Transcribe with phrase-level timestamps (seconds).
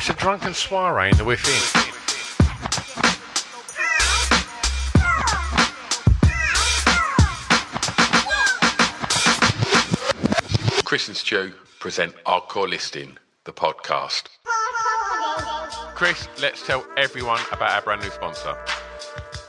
[0.00, 1.52] It's a drunken soiree in the within.
[10.84, 14.28] Chris and Stu present Hardcore Listing, the podcast.
[15.94, 18.56] Chris, let's tell everyone about our brand new sponsor.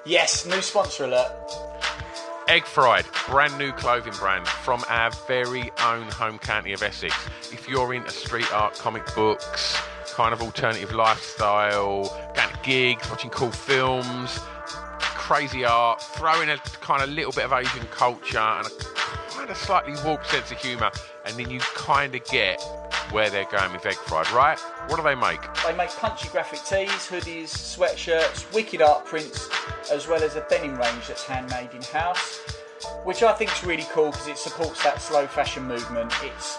[0.05, 1.31] Yes, new sponsor alert.
[2.49, 7.15] Egg Fried, brand new clothing brand from our very own home county of Essex.
[7.53, 9.81] If you're into street art, comic books,
[10.12, 12.04] kind of alternative lifestyle,
[12.36, 14.40] going to gigs, watching cool films,
[15.00, 18.70] crazy art, throwing a kind of little bit of Asian culture and a
[19.30, 20.92] kind of slightly warped sense of humour,
[21.26, 22.62] and then you kind of get
[23.12, 24.59] where they're going with Egg Fried, right?
[24.88, 25.39] What do they make?
[25.66, 29.50] They make punchy graphic tees, hoodies, sweatshirts, wicked art prints,
[29.92, 32.39] as well as a denim range that's handmade in house,
[33.04, 36.14] which I think is really cool because it supports that slow fashion movement.
[36.23, 36.58] It's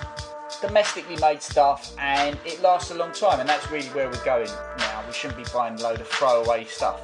[0.62, 4.48] domestically made stuff and it lasts a long time, and that's really where we're going
[4.78, 5.04] now.
[5.06, 7.00] We shouldn't be buying a load of throwaway stuff.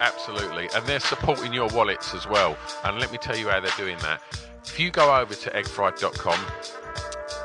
[0.00, 0.68] Absolutely.
[0.74, 2.58] And they're supporting your wallets as well.
[2.84, 4.20] And let me tell you how they're doing that.
[4.64, 6.40] If you go over to eggfried.com,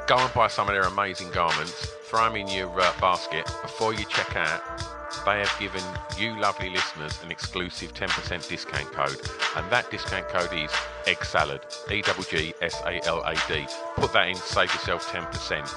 [0.07, 3.93] go and buy some of their amazing garments, throw them in your uh, basket before
[3.93, 4.94] you check out.
[5.25, 5.81] They have given
[6.19, 9.19] you lovely listeners an exclusive 10% discount code,
[9.55, 10.71] and that discount code is
[11.07, 13.65] egg salad, E W G S A L A D.
[13.95, 15.67] Put that in, save yourself 10%.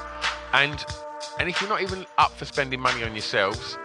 [0.52, 0.84] And
[1.38, 3.78] and if you're not even up for spending money on yourselves,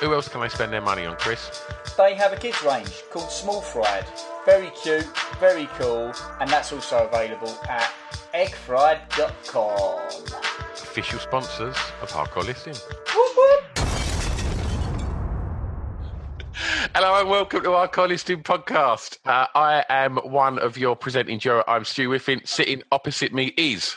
[0.00, 1.50] who else can they spend their money on, Chris?
[1.96, 4.06] They have a kids range called Small Fried.
[4.44, 5.04] Very cute,
[5.40, 7.92] very cool, and that's also available at
[8.34, 9.98] eggfried.com.
[10.74, 12.76] Official sponsors of Hardcore Listing.
[16.94, 19.18] Hello and welcome to our Hardcore Listing podcast.
[19.24, 21.62] Uh, I am one of your presenting duo.
[21.68, 22.40] I'm Stu Whiffin.
[22.44, 23.96] Sitting opposite me is.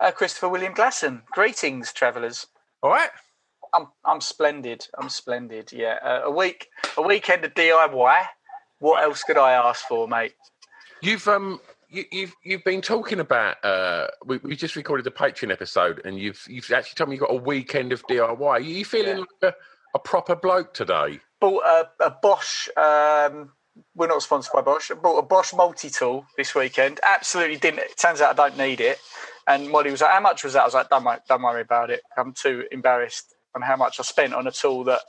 [0.00, 1.22] Uh, Christopher William Glasson.
[1.32, 2.46] Greetings, travellers.
[2.82, 3.10] All right.
[3.74, 4.86] I'm I'm splendid.
[4.98, 5.72] I'm splendid.
[5.72, 8.24] Yeah, uh, a week a weekend of DIY.
[8.78, 10.34] What else could I ask for, mate?
[11.02, 15.50] You've um you, you've you've been talking about uh we, we just recorded a Patreon
[15.50, 18.40] episode and you've you've actually told me you've got a weekend of DIY.
[18.40, 19.24] Are you feeling Yeah.
[19.42, 19.54] like a,
[19.96, 21.20] a proper bloke today?
[21.40, 22.68] Bought a, a Bosch.
[22.76, 23.52] Um,
[23.94, 24.90] we're not sponsored by Bosch.
[24.90, 27.00] I bought a Bosch multi tool this weekend.
[27.02, 27.80] Absolutely didn't.
[27.80, 28.98] It turns out I don't need it.
[29.48, 31.62] And Molly was like, "How much was that?" I was like, "Don't worry, don't worry
[31.62, 32.00] about it.
[32.16, 35.00] I'm too embarrassed on how much I spent on a tool that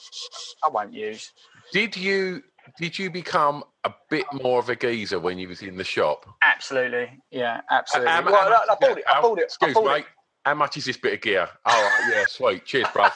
[0.64, 1.32] I won't use."
[1.74, 2.44] Did you
[2.78, 6.26] did you become a bit more of a geezer when you was in the shop?
[6.44, 8.14] Absolutely, yeah, absolutely.
[8.24, 9.04] Mu- well, how I, I bought it.
[9.10, 9.42] I bought it.
[9.42, 10.06] I Excuse bought mate.
[10.06, 10.06] it.
[10.48, 11.50] How much is this bit of gear?
[11.66, 12.64] All right, yeah, sweet.
[12.64, 13.12] Cheers, bruv.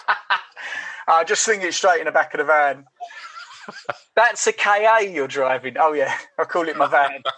[1.07, 2.83] I just sling it straight in the back of the van.
[4.17, 5.77] That's a KA you're driving.
[5.79, 7.23] Oh yeah, I call it my van.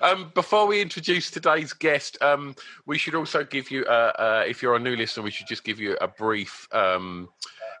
[0.00, 2.54] Um, before we introduce today's guest, um,
[2.86, 5.64] we should also give you, uh, uh, if you're a new listener, we should just
[5.64, 7.28] give you a brief um,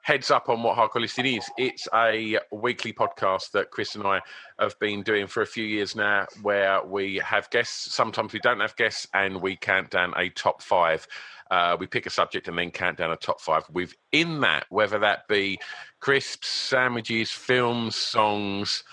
[0.08, 1.50] heads up on what Hardcore Listing is.
[1.58, 4.22] It's a weekly podcast that Chris and I
[4.58, 7.94] have been doing for a few years now, where we have guests.
[7.94, 11.06] Sometimes we don't have guests, and we count down a top five.
[11.50, 14.98] Uh, we pick a subject and then count down a top five within that, whether
[14.98, 15.58] that be
[16.00, 18.84] crisps, sandwiches, films, songs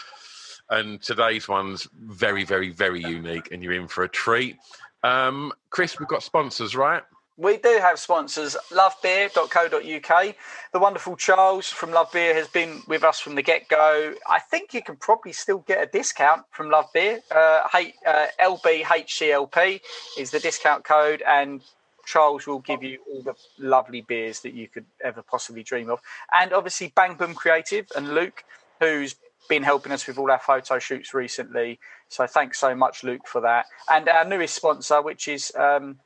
[0.70, 4.58] and today's one's very, very, very unique, and you're in for a treat.
[5.04, 7.04] Um, Chris, we've got sponsors, right?
[7.38, 10.36] We do have sponsors, lovebeer.co.uk.
[10.74, 14.16] The wonderful Charles from Love Beer has been with us from the get go.
[14.30, 17.22] I think you can probably still get a discount from Love Beer.
[17.30, 19.82] Uh, H- uh, LBHCLP
[20.18, 21.62] is the discount code, and
[22.06, 26.00] Charles will give you all the lovely beers that you could ever possibly dream of.
[26.34, 28.46] And obviously, Bang Boom Creative and Luke,
[28.80, 29.18] who's
[29.50, 31.80] been helping us with all our photo shoots recently.
[32.10, 33.66] So thanks so much, Luke, for that.
[33.92, 36.00] And our newest sponsor, which is um,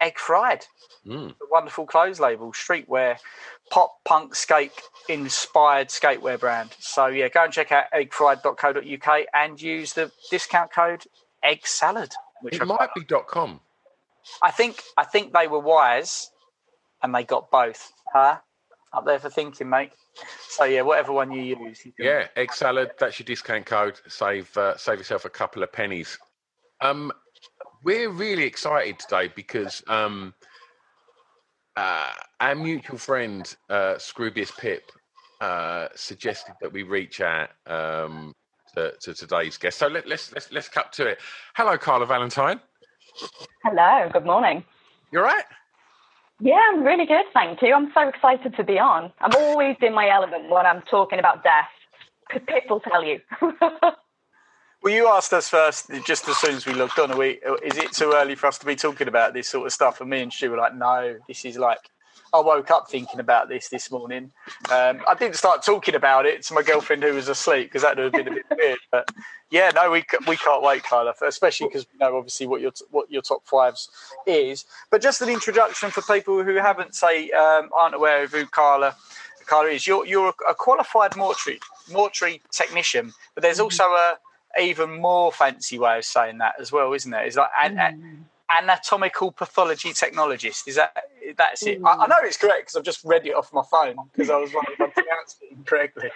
[0.00, 0.66] Egg Fried,
[1.06, 1.28] Mm.
[1.38, 3.18] the wonderful clothes label, streetwear,
[3.70, 4.72] pop punk skate
[5.08, 6.74] inspired skatewear brand.
[6.78, 11.04] So yeah, go and check out eggfried.co.uk and use the discount code
[11.42, 12.12] egg salad.
[12.42, 13.60] Which It I, might be dot .com.
[14.42, 16.30] I think I think they were wise
[17.02, 17.92] and they got both.
[18.12, 18.38] Huh?
[18.92, 19.92] Up there for thinking, mate.
[20.48, 21.84] So yeah, whatever one you use.
[21.86, 22.90] You Yeah, egg salad.
[22.98, 24.00] That's your discount code.
[24.08, 26.18] Save uh, save yourself a couple of pennies.
[26.80, 27.12] Um,
[27.84, 30.34] we're really excited today because um,
[31.76, 32.10] uh,
[32.40, 34.90] our mutual friend uh, Scroobius Pip
[35.40, 38.34] uh, suggested that we reach out um,
[38.74, 39.78] to, to today's guest.
[39.78, 41.18] So let, let's let's let's cut to it.
[41.54, 42.60] Hello, Carla Valentine.
[43.64, 44.64] Hello, good morning.
[45.10, 45.44] You're right.
[46.42, 47.74] Yeah, I'm really good, thank you.
[47.74, 49.12] I'm so excited to be on.
[49.20, 51.68] I'm always in my element when I'm talking about death.
[52.30, 53.20] Pip will tell you.
[54.82, 57.10] Well, you asked us first, just as soon as we looked on.
[57.10, 59.74] Are we, is it too early for us to be talking about this sort of
[59.74, 60.00] stuff?
[60.00, 61.90] And me and Stu were like, no, this is like,
[62.32, 64.32] I woke up thinking about this this morning.
[64.70, 67.96] Um, I didn't start talking about it to my girlfriend who was asleep because that
[67.98, 68.78] would have been a bit weird.
[68.90, 69.10] But
[69.50, 73.10] yeah, no, we we can't wait, Carla, especially because we know obviously what your what
[73.10, 73.90] your top fives
[74.26, 74.64] is.
[74.90, 78.94] But just an introduction for people who haven't say um, aren't aware of who Carla
[79.46, 79.86] Carla is.
[79.88, 81.58] You're you're a qualified mortuary
[81.90, 84.14] mortuary technician, but there's also a
[84.58, 87.24] even more fancy way of saying that as well, isn't there?
[87.24, 88.26] It's like an, an
[88.58, 90.66] anatomical pathology technologist.
[90.66, 90.96] Is that
[91.36, 91.80] that's it?
[91.84, 94.36] I, I know it's correct because I've just read it off my phone because I
[94.36, 96.10] was wondering if I pronounced it incorrectly.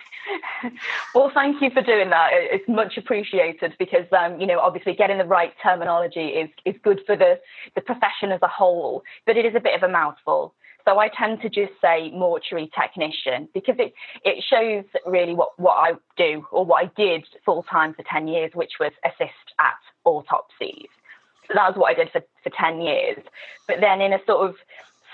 [1.15, 2.31] well, thank you for doing that.
[2.33, 7.01] It's much appreciated because, um, you know, obviously getting the right terminology is, is good
[7.07, 7.39] for the,
[7.75, 10.55] the profession as a whole, but it is a bit of a mouthful.
[10.85, 13.95] So I tend to just say mortuary technician because it,
[14.25, 18.29] it shows really what, what I do or what I did full time for 10
[18.29, 20.89] years, which was assist at autopsies.
[21.49, 23.19] So that was what I did for, for 10 years.
[23.67, 24.57] But then in a sort of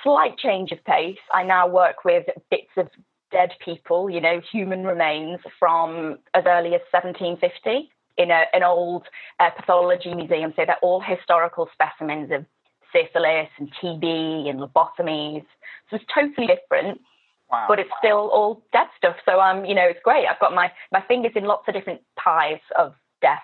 [0.02, 2.88] slight change of pace, I now work with bits of
[3.30, 9.06] dead people, you know, human remains from as early as 1750 in a, an old
[9.38, 10.52] uh, pathology museum.
[10.56, 12.44] So they're all historical specimens of
[12.92, 15.44] syphilis and TB and lobotomies.
[15.90, 17.00] So it's totally different,
[17.50, 17.66] Wow.
[17.68, 19.16] but it's still all dead stuff.
[19.24, 20.26] So um, you know, it's great.
[20.26, 23.42] I've got my my fingers in lots of different pies of death.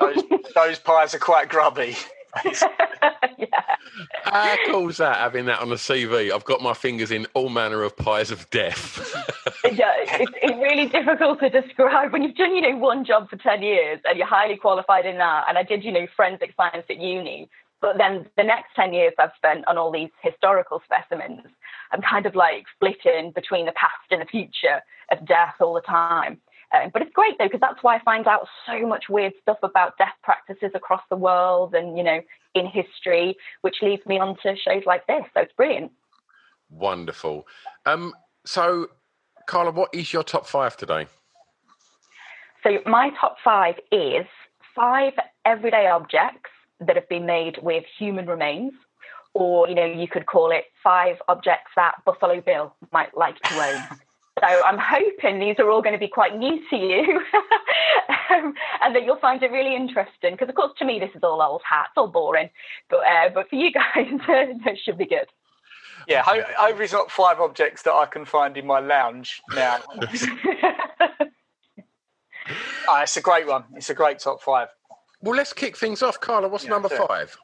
[0.00, 0.22] those,
[0.54, 1.96] those pies are quite grubby.
[3.38, 3.62] yeah.
[4.24, 6.32] How cool's that having that on the CV?
[6.32, 9.14] I've got my fingers in all manner of pies of death.
[9.70, 13.36] yeah, it's, it's really difficult to describe when you've done, you know, one job for
[13.36, 15.44] 10 years and you're highly qualified in that.
[15.48, 17.50] And I did, you know, forensic science at uni.
[17.82, 21.42] But then the next 10 years I've spent on all these historical specimens.
[21.90, 24.80] I'm kind of like splitting between the past and the future
[25.10, 26.40] of death all the time.
[26.72, 29.58] Um, but it's great though, because that's why I find out so much weird stuff
[29.64, 32.20] about death practices across the world and, you know,
[32.54, 35.24] in history, which leads me on to shows like this.
[35.34, 35.90] So it's brilliant.
[36.70, 37.48] Wonderful.
[37.84, 38.14] Um,
[38.46, 38.88] so,
[39.46, 41.08] Carla, what is your top five today?
[42.62, 44.24] So my top five is
[44.74, 45.14] five
[45.44, 46.51] everyday objects
[46.86, 48.72] that have been made with human remains,
[49.34, 53.54] or you know, you could call it five objects that Buffalo Bill might like to
[53.54, 53.82] own.
[54.40, 57.20] so I'm hoping these are all going to be quite new to you,
[58.30, 60.32] um, and that you'll find it really interesting.
[60.32, 62.50] Because of course, to me, this is all old hat, it's all boring,
[62.90, 65.26] but uh, but for you guys, it should be good.
[66.08, 69.78] Yeah, it's not five objects that I can find in my lounge now.
[72.88, 73.64] oh, it's a great one.
[73.76, 74.68] It's a great top five.
[75.22, 76.20] Well, let's kick things off.
[76.20, 77.06] Carla, what's Yeah, number sure.
[77.06, 77.36] five?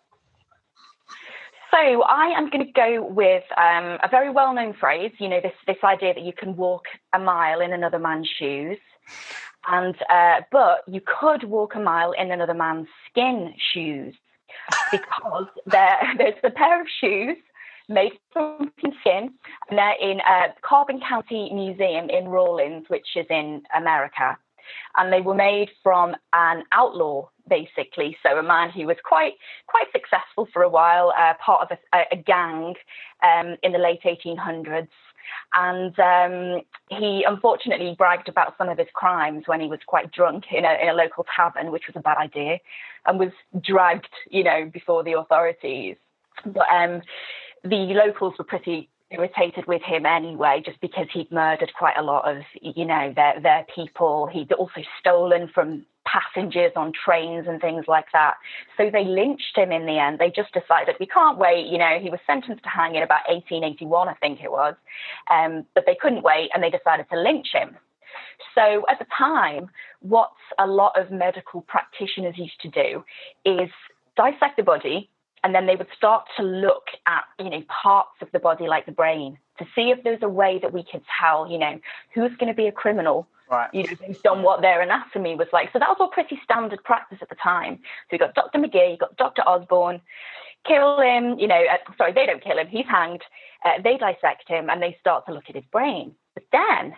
[1.71, 5.13] So I am going to go with um, a very well-known phrase.
[5.19, 8.79] You know, this this idea that you can walk a mile in another man's shoes,
[9.69, 14.15] and uh, but you could walk a mile in another man's skin shoes,
[14.91, 17.37] because there there's a pair of shoes
[17.91, 19.35] made from skin,
[19.69, 24.39] and they're in uh, Carbon County Museum in Rawlins, which is in America
[24.97, 28.17] and they were made from an outlaw basically.
[28.23, 29.35] So a man who was quite
[29.67, 32.75] quite successful for a while uh, part of a, a gang
[33.23, 34.89] um, in the late 1800s
[35.55, 40.45] and um, he unfortunately bragged about some of his crimes when he was quite drunk
[40.51, 42.59] in a, in a local tavern which was a bad idea
[43.07, 45.97] and was dragged you know before the authorities.
[46.45, 47.03] But um,
[47.65, 52.29] the locals were pretty irritated with him anyway, just because he'd murdered quite a lot
[52.31, 54.29] of, you know, their their people.
[54.33, 58.35] He'd also stolen from passengers on trains and things like that.
[58.77, 60.19] So they lynched him in the end.
[60.19, 61.67] They just decided we can't wait.
[61.67, 64.75] You know, he was sentenced to hang in about 1881, I think it was,
[65.31, 67.77] um, but they couldn't wait, and they decided to lynch him.
[68.55, 69.69] So at the time,
[70.01, 73.05] what a lot of medical practitioners used to do
[73.45, 73.71] is
[74.17, 75.09] dissect the body
[75.45, 78.87] and then they would start to look at you know parts of the body like
[78.87, 81.79] the brain to see if there's a way that we could tell you know
[82.15, 83.73] who's going to be a criminal Right.
[83.73, 85.71] you know, based on what their anatomy was like.
[85.73, 87.77] So that was all pretty standard practice at the time.
[87.77, 88.59] So you got Dr.
[88.59, 89.41] Maghee, you got Dr.
[89.41, 90.03] Osborne,
[90.67, 93.23] kill him, you know, uh, sorry, they don't kill him, he's hanged.
[93.65, 96.15] Uh, they dissect him and they start to look at his brain.
[96.35, 96.95] But then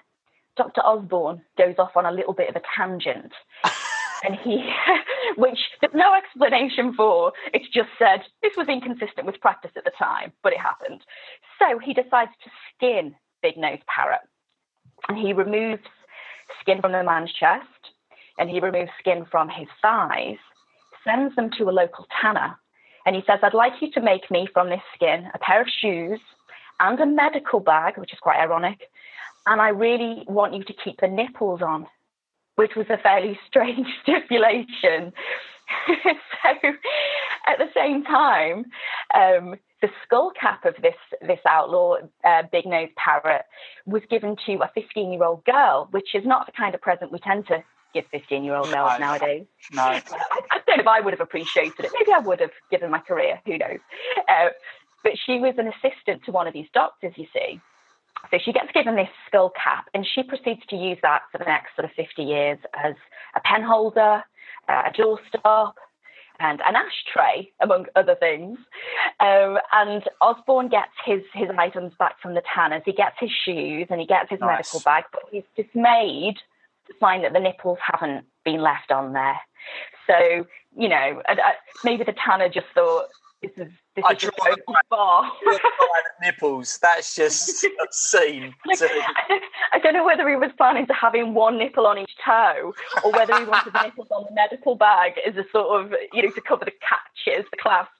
[0.56, 0.80] Dr.
[0.80, 3.32] Osborne goes off on a little bit of a tangent.
[4.24, 4.68] and he,
[5.36, 9.92] which there's no explanation for, it's just said this was inconsistent with practice at the
[9.98, 11.00] time, but it happened.
[11.58, 14.20] So he decides to skin Big Nose Parrott.
[15.08, 15.82] And he removes
[16.60, 17.64] skin from the man's chest
[18.38, 20.38] and he removes skin from his thighs,
[21.04, 22.58] sends them to a local tanner.
[23.06, 25.68] And he says, I'd like you to make me from this skin a pair of
[25.80, 26.20] shoes
[26.80, 28.80] and a medical bag, which is quite ironic.
[29.46, 31.86] And I really want you to keep the nipples on,
[32.60, 35.14] which was a fairly strange stipulation.
[35.86, 36.68] so
[37.46, 38.66] at the same time,
[39.14, 43.46] um, the skull cap of this this outlaw uh, big nosed Parrott
[43.86, 47.10] was given to a 15 year old girl, which is not the kind of present
[47.10, 47.64] we tend to
[47.94, 49.06] give 15 year old girls No.
[49.06, 49.46] nowadays.
[49.72, 49.82] No.
[49.82, 50.02] I,
[50.50, 51.90] I don't know if I would have appreciated it.
[51.98, 53.40] Maybe I would have given my career.
[53.46, 53.78] Who knows?
[54.28, 54.48] Uh,
[55.02, 57.58] but she was an assistant to one of these doctors, you see.
[58.30, 61.44] So she gets given this skull cap, and she proceeds to use that for the
[61.44, 62.94] next sort of 50 years as
[63.34, 64.22] a pen holder,
[64.68, 65.74] uh, a doorstop,
[66.38, 68.58] and an ashtray, among other things.
[69.20, 72.82] Um, and Osborne gets his his items back from the tanners.
[72.86, 74.48] He gets his shoes and he gets his Nice.
[74.72, 76.36] medical bag, but he's dismayed
[76.86, 79.38] to find that the nipples haven't been left on there.
[80.06, 80.46] So
[80.76, 81.34] you know, uh,
[81.84, 83.06] maybe the tanner just thought
[83.42, 83.70] this is
[84.06, 84.56] I draw too
[84.88, 85.32] far.
[86.22, 86.78] nipples.
[86.82, 88.54] That's just obscene.
[89.72, 93.12] I don't know whether he was planning to having one nipple on each toe or
[93.12, 96.30] whether he wanted the nipples on the medical bag as a sort of, you know,
[96.30, 97.92] to cover the catches, the clasps.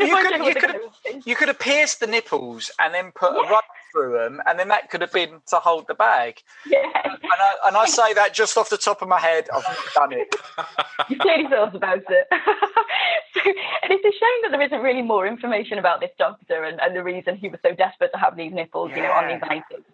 [0.00, 1.22] You could- you could- thinking.
[1.26, 3.62] You could have pierced the nipples and then put a rug
[3.94, 6.42] through them, and then that could have been to hold the bag.
[6.66, 9.48] Yeah, And I, and I say that just off the top of my head.
[9.54, 10.34] I've not done it.
[11.08, 12.26] you clearly thought about it.
[13.34, 16.80] so, and it's a shame that there isn't really more information about this doctor and,
[16.80, 19.40] and the reason he was so desperate to have these nipples, you know, on these
[19.42, 19.84] items.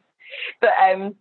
[0.60, 1.14] But um,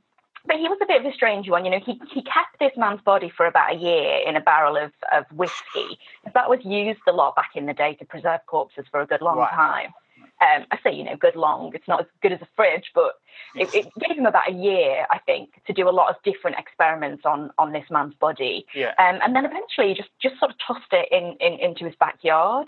[0.46, 1.66] but he was a bit of a strange one.
[1.66, 4.78] You know, he, he kept this man's body for about a year in a barrel
[4.78, 6.00] of, of whiskey.
[6.34, 9.22] That was used a lot back in the day to preserve corpses for a good
[9.22, 9.52] long Right.
[9.52, 9.94] time.
[10.42, 11.72] Um, I say, you know, good long.
[11.74, 13.16] It's not as good as a fridge, but
[13.56, 16.58] it, it gave him about a year, I think, to do a lot of different
[16.58, 18.66] experiments on on this man's body.
[18.74, 18.94] Yeah.
[18.98, 22.68] Um, and then eventually, just just sort of tossed it in, in into his backyard.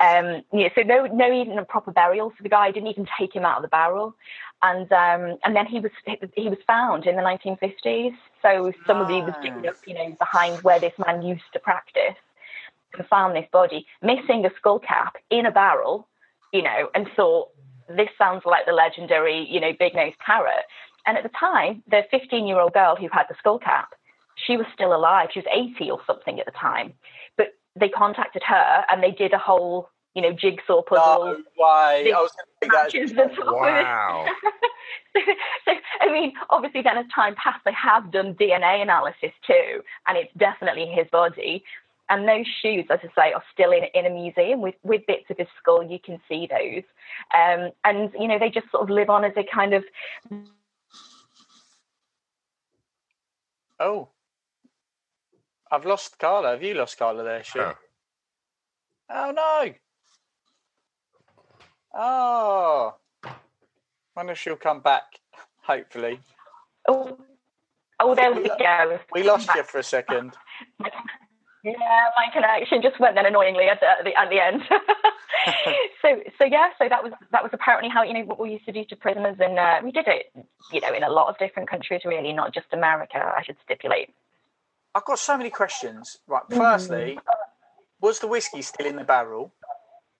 [0.00, 2.70] Um, yeah, so no no even a proper burial for the guy.
[2.70, 4.14] Didn't even take him out of the barrel.
[4.62, 5.90] And um, and then he was
[6.34, 8.14] he was found in the 1950s.
[8.42, 12.16] So somebody was digging up, you know, behind where this man used to practice,
[12.94, 16.06] and found this body missing a skull cap in a barrel,
[16.52, 17.48] you know, and thought
[17.88, 20.64] this sounds like the legendary, you know, big nosed Parrott.
[21.06, 23.90] And at the time, the 15 year old girl who had the skull cap,
[24.46, 25.28] she was still alive.
[25.32, 26.94] She was 80 or something at the time.
[27.36, 31.24] But they contacted her and they did a whole, you know, jigsaw puzzle.
[31.24, 32.12] No way.
[32.12, 32.30] I was
[32.60, 33.34] going to the that.
[33.34, 33.84] top of it.
[33.84, 34.26] Wow.
[35.64, 40.16] so, I mean, obviously, then as time passed, they have done DNA analysis too, and
[40.16, 41.64] it's definitely his body.
[42.08, 45.24] And those shoes, as I say, are still in, in a museum with, with bits
[45.30, 45.82] of his skull.
[45.82, 46.82] You can see those.
[47.34, 49.84] Um, and, you know, they just sort of live on as a kind of
[53.82, 54.08] Oh.
[55.72, 56.50] I've lost Carla.
[56.50, 57.60] Have you lost Carla there, Stu?
[57.60, 57.74] Oh.
[59.10, 59.74] Oh, no.
[61.92, 62.94] Oh.
[64.14, 65.02] Wonder if she'll come back,
[65.62, 66.20] hopefully.
[66.88, 67.18] oh,
[67.98, 69.00] oh, there we go.
[69.12, 70.34] We lost you for a second.
[71.64, 74.62] Yeah, my connection just went then annoyingly at the at the, at the end.
[76.02, 78.64] so so yeah, so that was that was apparently how you know what we used
[78.66, 80.32] to do to prisoners, and uh, we did it,
[80.72, 83.18] you know, in a lot of different countries, really, not just America.
[83.18, 84.10] I should stipulate.
[84.94, 86.18] I've got so many questions.
[86.26, 87.18] Right, firstly,
[88.00, 89.52] was the whiskey still in the barrel?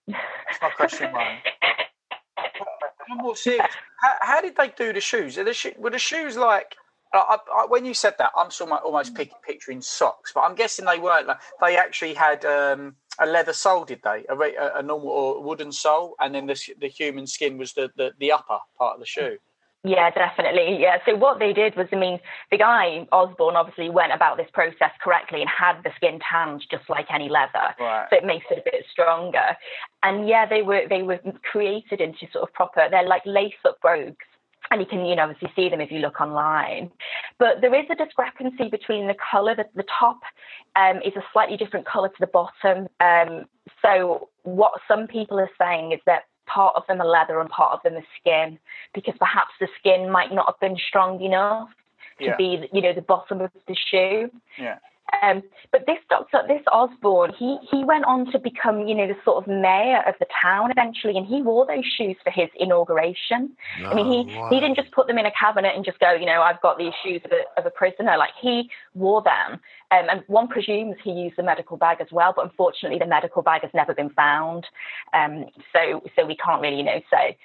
[0.07, 1.27] That's my question one.
[3.11, 3.67] I'm more serious.
[4.01, 5.37] How, how did they do the shoes?
[5.39, 6.77] Are the sho- were the shoes like?
[7.15, 8.51] I, I, when you said that, I'm
[8.85, 11.27] almost pic- picturing socks, but I'm guessing they weren't.
[11.27, 14.25] Like, they actually had um, a leather sole, did they?
[14.29, 17.91] A, a, a normal or wooden sole, and then the, the human skin was the,
[17.97, 19.37] the, the upper part of the shoe.
[19.85, 20.81] Yeah, definitely.
[20.81, 20.99] Yeah.
[21.05, 22.21] So what they did was, I mean,
[22.53, 26.89] the guy Osborne obviously went about this process correctly and had the skin tanned just
[26.89, 27.75] like any leather.
[27.81, 28.07] Right.
[28.09, 29.57] So it makes it a bit stronger.
[30.05, 31.19] And yeah, they were they were
[31.51, 32.87] created into sort of proper.
[32.89, 34.25] They're like lace up brogues.
[34.73, 36.91] And you can, you know, obviously see them if you look online.
[37.39, 39.55] But there is a discrepancy between the colour.
[39.55, 40.21] The, the top
[40.77, 42.89] um, is a slightly different colour to the bottom.
[42.99, 43.45] Um,
[43.83, 47.73] so what some people are saying is that part of them are leather and part
[47.73, 48.59] of them is skin,
[48.95, 51.69] because perhaps the skin might not have been strong enough
[52.19, 52.37] to Yeah.
[52.37, 54.31] be, you know, the bottom of the shoe.
[54.57, 54.79] Yeah.
[55.21, 59.17] Um, but this doctor, this Osborne, he he went on to become, you know, the
[59.25, 63.55] sort of mayor of the town eventually, and he wore those shoes for his inauguration.
[63.87, 66.13] I mean, he Oh, he didn't just put them in a cabinet and just go,
[66.13, 68.17] you know, I've got these shoes of a, of a prisoner.
[68.17, 72.33] Like he wore them, um, and one presumes he used the medical bag as well.
[72.35, 74.67] But unfortunately, the medical bag has never been found,
[75.13, 77.37] um, so so we can't really, you know, say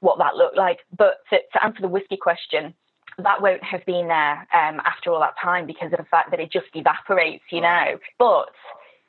[0.00, 0.80] what that looked like.
[0.96, 2.74] But to, to answer the whiskey question,
[3.18, 6.40] that won't have been there um, after all that time because of the fact that
[6.40, 7.98] it just evaporates, you know.
[8.18, 8.50] But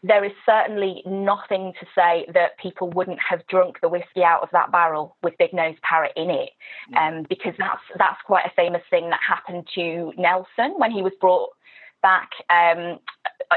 [0.01, 4.49] there is certainly nothing to say that people wouldn't have drunk the whiskey out of
[4.53, 6.51] that barrel with Big Nose Parrott in it,
[6.97, 11.13] um, because that's that's quite a famous thing that happened to Nelson when he was
[11.19, 11.49] brought
[12.01, 12.99] back um,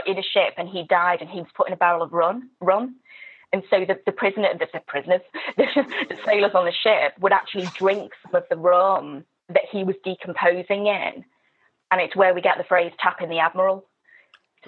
[0.07, 2.51] in a ship and he died and he was put in a barrel of rum.
[2.61, 2.97] rum.
[3.53, 5.21] And so the, the prisoner, the, the prisoners,
[5.57, 5.67] the,
[6.09, 9.97] the sailors on the ship would actually drink some of the rum that he was
[10.05, 11.25] decomposing in,
[11.91, 13.87] and it's where we get the phrase "tapping the admiral."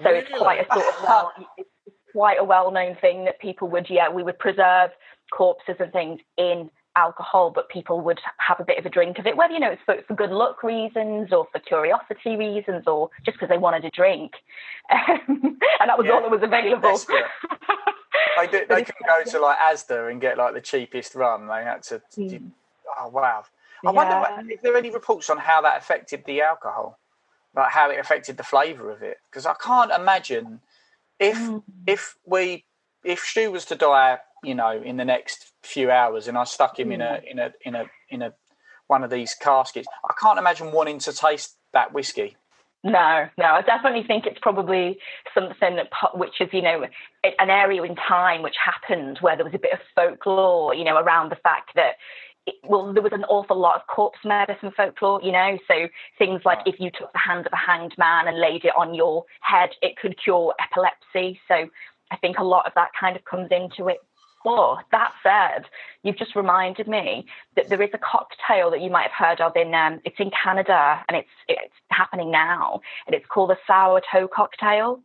[0.03, 1.69] So it's quite a sort of well, it's
[2.11, 4.91] quite a well-known thing that people would, yeah, we would preserve
[5.31, 9.25] corpses and things in alcohol, but people would have a bit of a drink of
[9.25, 13.09] it, whether you know it's for, for good luck reasons or for curiosity reasons or
[13.25, 14.33] just because they wanted a drink,
[14.91, 15.19] um,
[15.79, 16.99] and that was all that was available.
[18.37, 21.47] They, do, they couldn't go to like Asda and get like the cheapest rum.
[21.47, 22.01] They had to.
[22.17, 22.51] Mm.
[22.99, 23.45] Oh wow!
[23.83, 24.19] I wonder Yeah.
[24.21, 26.99] what, if there are any reports on how that affected the alcohol,
[27.55, 29.17] like how it affected the flavour of it.
[29.29, 30.61] Because I can't imagine
[31.19, 31.63] if Mm.
[31.87, 32.65] if we
[33.03, 36.79] if Stu was to die, you know, in the next few hours, and I stuck
[36.79, 37.23] him in a Mm.
[37.31, 38.33] in a in a in a
[38.87, 42.37] one of these caskets, I can't imagine wanting to taste that whiskey.
[42.83, 44.99] No, no, I definitely think it's probably
[45.33, 46.85] something that, which is, you know,
[47.23, 50.97] an area in time which happened where there was a bit of folklore, you know,
[50.97, 51.95] around the fact that,
[52.45, 56.41] it, well, there was an awful lot of corpse medicine folklore, you know, so things
[56.45, 59.25] like if you took the hand of a hanged man and laid it on your
[59.41, 61.39] head, it could cure epilepsy.
[61.47, 61.67] So
[62.11, 63.97] I think a lot of that kind of comes into it.
[64.43, 65.65] But that said,
[66.03, 69.55] you've just reminded me that there is a cocktail that you might have heard of
[69.55, 74.01] in um, it's in Canada and it's it's happening now and it's called the sour
[74.11, 75.01] toe cocktail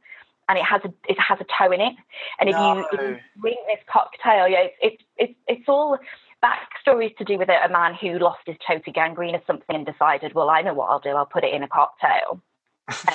[0.51, 1.95] and it has a it has a toe in it
[2.39, 5.97] and if you if you drink this cocktail yeah it's it's it's, it's all
[6.45, 9.77] backstories to do with it a man who lost his toe to gangrene or something
[9.77, 11.11] and decided well I know what I'll do.
[11.11, 12.43] I'll put it in a cocktail.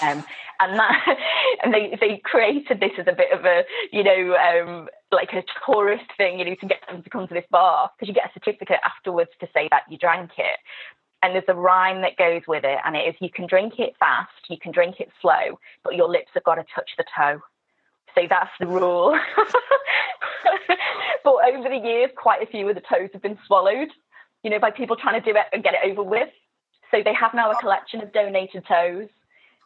[0.01, 0.23] Um,
[0.61, 1.17] and that
[1.63, 5.43] and they they created this as a bit of a you know um, like a
[5.65, 8.29] tourist thing you know to get them to come to this bar because you get
[8.29, 10.59] a certificate afterwards to say that you drank it.
[11.21, 13.95] And there's a rhyme that goes with it and it is you can drink it
[13.99, 17.41] fast you can drink it slow but your lips have got to touch the toe.
[18.15, 19.19] So that's the rule
[21.25, 23.89] but over the years quite a few of the toes have been swallowed
[24.43, 26.29] you know by people trying to do it and get it over with
[26.91, 29.09] so they have now a collection of donated toes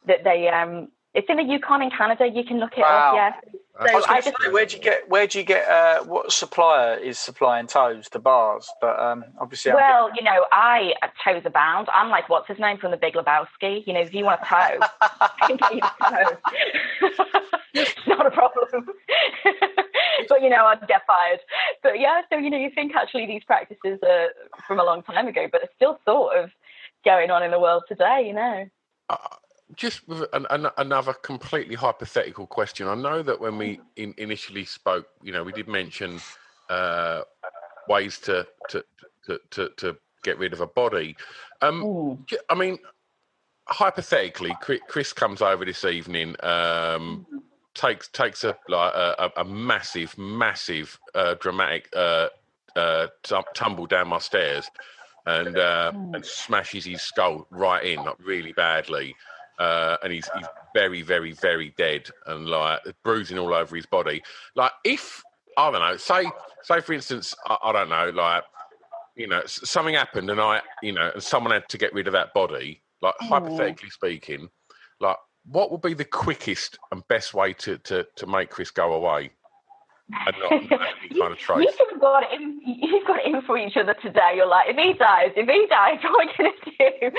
[0.07, 2.27] that they um it's in the Yukon in Canada.
[2.27, 3.09] You can look it Wow.
[3.09, 3.15] up.
[3.15, 3.31] Yeah.
[3.79, 6.97] I was going to say, where do you get where'd you get uh, what supplier
[6.97, 8.69] is supplying toes to bars?
[8.81, 11.87] But um, obviously, I'm well, you know, I uh, toes abound.
[11.93, 13.87] I'm like, what's his name from the Big Lebowski?
[13.87, 16.37] You know, if you want a toe, I can get you a toe.
[17.73, 18.87] it's not a problem.
[20.29, 21.39] but you know, I'd get fired.
[21.81, 24.27] But yeah, so you know, you think actually these practices are
[24.67, 26.49] from a long time ago, but they're still sort of
[27.05, 28.25] going on in the world today.
[28.27, 28.65] You know.
[29.75, 32.87] Just with an, an, another completely hypothetical question.
[32.87, 36.19] I know that when we in, initially spoke, you know, we did mention
[36.69, 37.21] uh,
[37.87, 38.83] ways to to,
[39.25, 41.15] to to to get rid of a body.
[41.61, 41.83] Um,
[42.25, 42.79] j- I mean,
[43.67, 44.55] hypothetically,
[44.87, 47.25] Chris comes over this evening, um,
[47.73, 52.27] takes takes a like a, a, massive, massive, uh, dramatic uh,
[52.75, 53.07] uh,
[53.53, 54.69] tumble down my stairs,
[55.25, 59.15] and uh, and smashes his skull right in, like really badly.
[59.59, 64.23] Uh, and he's he's very, very, very dead, and like bruising all over his body.
[64.55, 65.21] Like if
[65.57, 66.25] I don't know, say
[66.63, 68.43] say for instance, I, I don't know, like
[69.15, 72.13] you know, something happened, and I, you know, and someone had to get rid of
[72.13, 72.81] that body.
[73.01, 74.49] Like hypothetically speaking,
[74.99, 78.93] like what would be the quickest and best way to to to make Chris go
[78.93, 79.31] away
[80.11, 80.35] and
[80.69, 80.79] not, not
[81.19, 81.67] kind of trace?
[81.79, 82.59] You have got it in.
[82.65, 84.33] You've got in for each other today.
[84.35, 87.11] You're like, if he dies, if he dies, what am I going to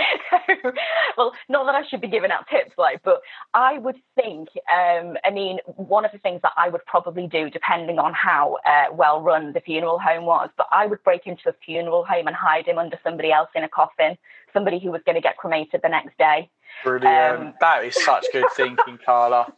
[0.63, 0.71] do?
[1.17, 3.21] well, not that I should be giving out tips, like, but
[3.55, 4.49] I would think.
[4.73, 8.59] Um, I mean, one of the things that I would probably do, depending on how
[8.67, 12.27] uh, well run the funeral home was, but I would break into a funeral home
[12.27, 14.17] and hide him under somebody else in a coffin,
[14.53, 16.51] somebody who was going to get cremated the next day.
[16.85, 17.41] Brilliant.
[17.41, 19.53] Um, that is such good thinking, Carla.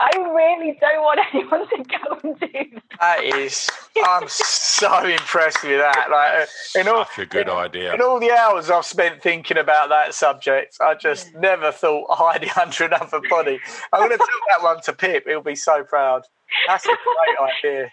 [0.00, 2.82] I really don't want anyone to go and do that.
[3.00, 3.68] That is,
[4.04, 6.08] I'm so impressed with that.
[6.10, 7.94] Like, uh, in all, such a good in, idea.
[7.94, 12.50] In all the hours I've spent thinking about that subject, I just never thought hiding
[12.60, 13.58] under another body.
[13.92, 15.24] I'm going to tell that one to Pip.
[15.26, 16.22] He'll be so proud.
[16.68, 17.92] That's a great idea.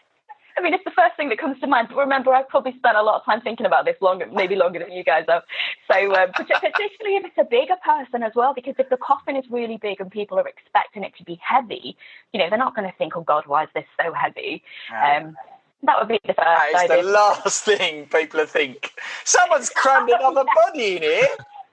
[0.57, 1.87] I mean, it's the first thing that comes to mind.
[1.89, 4.79] But remember, I've probably spent a lot of time thinking about this longer, maybe longer
[4.79, 5.43] than you guys have.
[5.91, 9.45] So, um, particularly if it's a bigger person as well, because if the coffin is
[9.49, 11.97] really big and people are expecting it to be heavy,
[12.33, 15.35] you know, they're not going to think, "Oh God, why is this so heavy?" Um,
[15.83, 16.37] that would be the first.
[16.37, 17.03] That is idea.
[17.03, 18.91] the last thing people think.
[19.23, 21.27] Someone's crammed another body in here.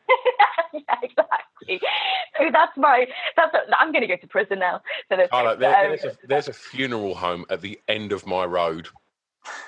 [0.73, 1.81] yeah, exactly.
[2.39, 3.07] So that's my.
[3.35, 3.55] That's.
[3.55, 4.83] A, I'm going to go to prison now.
[5.09, 8.27] So there's, oh, there, um, there's, a, there's a funeral home at the end of
[8.27, 8.89] my road.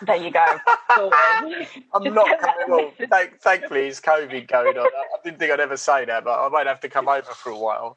[0.02, 0.44] There you go.
[0.90, 4.86] I'm not coming Thank, thankfully, it's COVID going on.
[4.86, 7.50] I didn't think I'd ever say that, but I might have to come over for
[7.50, 7.96] a while.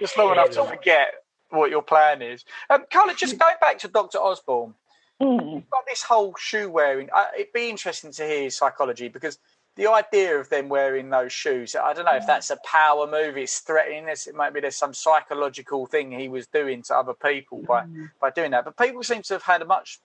[0.00, 1.14] Just long enough to forget
[1.50, 2.44] what your plan is.
[2.70, 4.18] Um, Carla, just going back to Dr.
[4.18, 4.74] Osborne,
[5.20, 5.54] mm.
[5.54, 7.08] you've got this whole shoe wearing.
[7.14, 9.38] Uh, it'd be interesting to hear his psychology because
[9.78, 13.36] the idea of them wearing those shoes, I don't know if that's a power move,
[13.36, 14.06] it's threatening.
[14.06, 17.84] This, it might be there's some psychological thing he was doing to other people by,
[17.84, 18.10] mm.
[18.20, 18.64] by doing that.
[18.64, 20.00] But people seem to have had a much.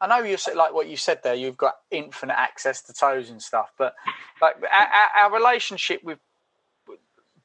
[0.00, 1.34] I know you said like what you said there.
[1.34, 3.94] You've got infinite access to toes and stuff, but
[4.40, 6.18] like our, our relationship with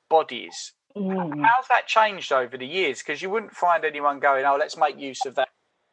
[0.08, 1.44] bodies, mm.
[1.44, 3.00] how's that changed over the years?
[3.00, 5.50] Because you wouldn't find anyone going, "Oh, let's make use of that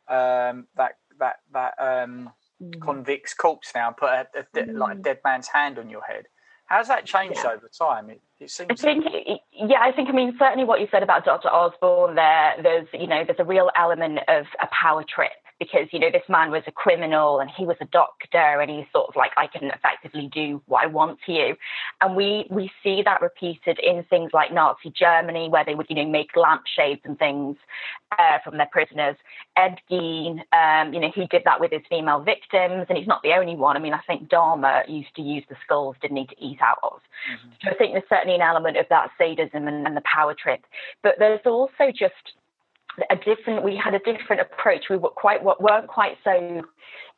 [0.07, 2.31] um, that that that um,
[2.63, 2.81] mm.
[2.81, 4.79] convict's corpse now and put a, a de- mm.
[4.79, 6.27] like a dead man's hand on your head.
[6.67, 7.51] How's that changed yeah.
[7.51, 8.09] over time?
[8.09, 8.71] It, it seems.
[8.71, 9.05] I think,
[9.53, 10.09] yeah, I think.
[10.09, 11.49] I mean, certainly what you said about Dr.
[11.49, 12.15] Osborne.
[12.15, 16.11] There, there's, you know, there's a real element of a power trip because you know
[16.11, 19.31] this man was a criminal and he was a doctor and he's sort of like
[19.37, 21.57] I can effectively do what I want to you,
[22.01, 25.97] and we we see that repeated in things like Nazi Germany where they would you
[25.97, 27.57] know make lampshades and things
[28.19, 29.17] uh, from their prisoners.
[29.57, 33.23] Ed Gein, um, you know, he did that with his female victims, and he's not
[33.23, 33.77] the only one.
[33.77, 36.79] I mean, I think Dahmer used to use the skulls, didn't he, to eat out
[36.83, 37.01] of.
[37.31, 37.51] Mm-hmm.
[37.63, 40.65] So I think there's certainly an element of that sadism and, and the power trip,
[41.03, 42.35] but there's also just
[43.11, 44.85] a different we had a different approach.
[44.91, 46.63] We were quite weren't quite so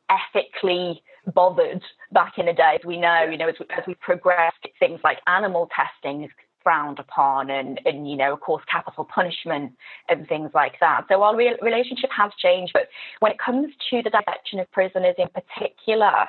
[0.09, 1.01] ethically
[1.33, 4.99] bothered back in the day as we know you know as, as we progressed things
[5.03, 6.29] like animal testing is
[6.61, 9.73] frowned upon and and you know of course capital punishment
[10.09, 11.05] and things like that.
[11.09, 12.87] So our re- relationship has changed but
[13.19, 16.27] when it comes to the direction of prisoners in particular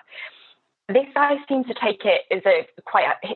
[0.88, 3.34] this guy seems to take it as a quite a,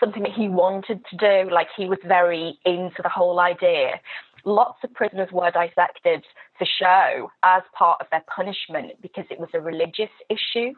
[0.00, 1.50] something that he wanted to do.
[1.50, 4.00] Like he was very into the whole idea
[4.44, 6.24] lots of prisoners were dissected
[6.58, 10.74] for show as part of their punishment because it was a religious issue.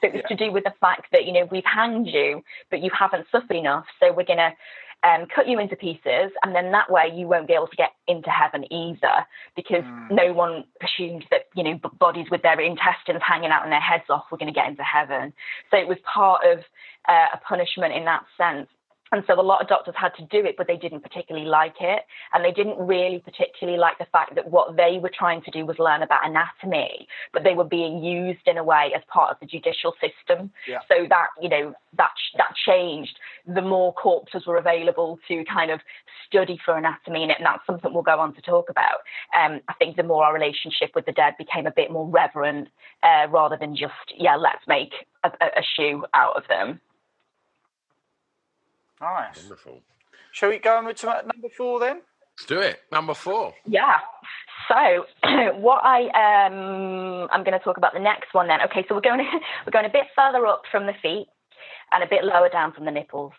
[0.00, 0.36] So it was yeah.
[0.36, 3.56] to do with the fact that, you know, we've hanged you, but you haven't suffered
[3.56, 3.86] enough.
[4.00, 4.52] So we're going to
[5.04, 6.32] um, cut you into pieces.
[6.42, 10.10] And then that way you won't be able to get into heaven either because mm.
[10.10, 14.04] no one assumed that, you know, bodies with their intestines hanging out and their heads
[14.08, 15.32] off were going to get into heaven.
[15.70, 16.58] So it was part of
[17.08, 18.68] uh, a punishment in that sense.
[19.14, 21.76] And so a lot of doctors had to do it, but they didn't particularly like
[21.78, 22.02] it.
[22.32, 25.64] And they didn't really particularly like the fact that what they were trying to do
[25.64, 29.36] was learn about anatomy, but they were being used in a way as part of
[29.38, 30.50] the judicial system.
[30.66, 30.80] Yeah.
[30.88, 33.16] So that, you know, that, that changed.
[33.46, 35.78] The more corpses were available to kind of
[36.26, 38.98] study for anatomy, and that's something we'll go on to talk about.
[39.38, 42.66] Um, I think the more our relationship with the dead became a bit more reverent
[43.04, 46.80] uh, rather than just, yeah, let's make a, a shoe out of them.
[49.04, 49.42] Nice.
[49.42, 49.82] Wonderful.
[50.32, 52.00] Shall we go on to number four then?
[52.36, 52.80] Let's do it.
[52.90, 53.54] Number four.
[53.66, 53.98] Yeah.
[54.68, 55.04] So
[55.58, 58.62] what I um I'm going to talk about the next one then.
[58.62, 59.20] Okay, so we're going
[59.66, 61.26] we're going a bit further up from the feet
[61.92, 63.32] and a bit lower down from the nipples.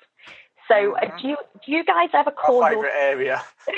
[0.68, 1.18] So uh, mm-hmm.
[1.18, 3.02] do you do you guys ever call My favorite your...
[3.02, 3.42] area?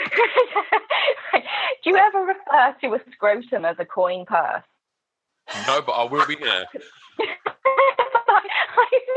[1.83, 4.63] do you ever refer to a scrotum as a coin purse?
[5.65, 6.65] No, but I will be there.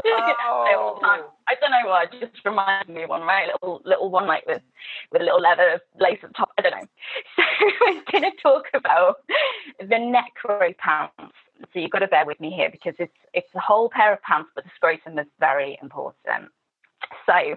[0.06, 1.30] oh.
[1.48, 2.04] I don't know why.
[2.04, 3.48] It just reminds me of one, right?
[3.48, 4.62] Little little one like with
[5.12, 6.50] with a little leather lace at the top.
[6.58, 6.86] I don't know.
[7.36, 9.16] So we're going to talk about
[9.78, 11.34] the necro pants.
[11.72, 14.22] So you've got to bear with me here because it's it's a whole pair of
[14.22, 16.50] pants, but the scrotum is very important.
[17.26, 17.56] So,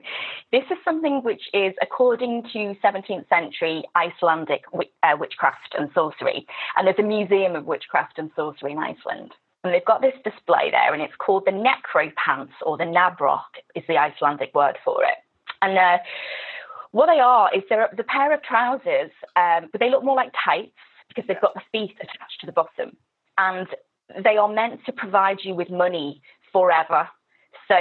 [0.52, 6.88] this is something which is, according to 17th century Icelandic uh, witchcraft and sorcery, and
[6.88, 9.34] there's a museum of witchcraft and sorcery in Iceland.
[9.63, 13.84] And they've got this display there, and it's called the necropants, or the nabrok is
[13.88, 15.15] the Icelandic word for it.
[15.62, 15.97] And uh,
[16.91, 20.34] what they are is they're the pair of trousers, um, but they look more like
[20.43, 20.76] tights
[21.08, 22.97] because they've got the feet attached to the bottom.
[23.38, 23.67] And
[24.23, 26.21] they are meant to provide you with money
[26.52, 27.08] forever.
[27.67, 27.76] So,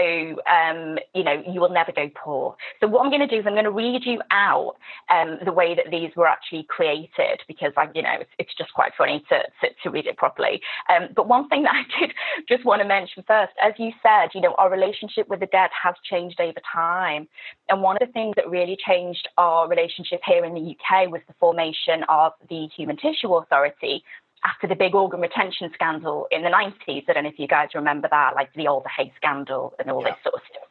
[0.50, 2.56] um, you know, you will never go poor.
[2.80, 4.76] So, what I'm going to do is I'm going to read you out
[5.10, 8.72] um, the way that these were actually created because, I, you know, it's, it's just
[8.74, 10.60] quite funny to, to, to read it properly.
[10.88, 12.12] Um, but one thing that I did
[12.48, 15.70] just want to mention first, as you said, you know, our relationship with the dead
[15.82, 17.28] has changed over time.
[17.68, 21.20] And one of the things that really changed our relationship here in the UK was
[21.26, 24.04] the formation of the Human Tissue Authority,
[24.44, 27.04] after the big organ retention scandal in the 90s.
[27.08, 30.02] I don't know if you guys remember that, like the Alder Hey scandal and all
[30.02, 30.10] yeah.
[30.10, 30.68] this sort of stuff.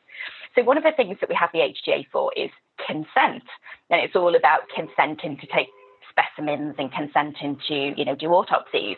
[0.56, 2.50] So one of the things that we have the HTA for is
[2.86, 3.44] consent,
[3.90, 5.70] and it's all about consenting to take
[6.10, 8.98] specimens and consenting to, you know, do autopsies.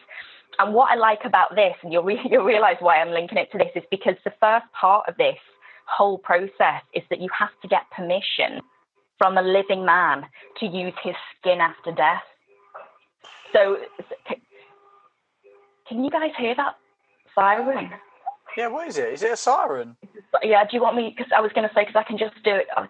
[0.59, 3.51] And what I like about this, and you'll, re- you'll realize why I'm linking it
[3.51, 5.37] to this, is because the first part of this
[5.85, 8.61] whole process is that you have to get permission
[9.19, 10.25] from a living man
[10.59, 12.23] to use his skin after death.
[13.53, 13.77] So
[15.87, 16.75] can you guys hear that
[17.35, 17.91] siren?
[18.57, 19.13] Yeah, what is it?
[19.13, 19.95] Is it a siren?
[20.43, 20.63] Yeah.
[20.63, 21.13] Do you want me?
[21.15, 22.67] Because I was going to say because I can just do it.
[22.75, 22.87] Uh,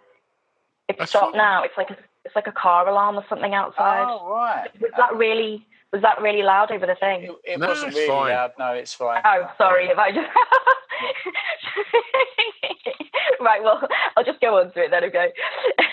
[0.89, 1.63] it's stopped now.
[1.63, 4.05] It's like a it's like a car alarm or something outside.
[4.07, 4.67] Oh right.
[4.81, 7.23] Was that really was that really loud over the thing?
[7.23, 8.33] It, it no, wasn't really fine.
[8.33, 8.51] loud.
[8.59, 9.21] No, it's fine.
[9.23, 10.27] Oh, sorry if I just.
[13.39, 13.63] right.
[13.63, 15.03] Well, I'll just go on to it then.
[15.05, 15.31] Okay.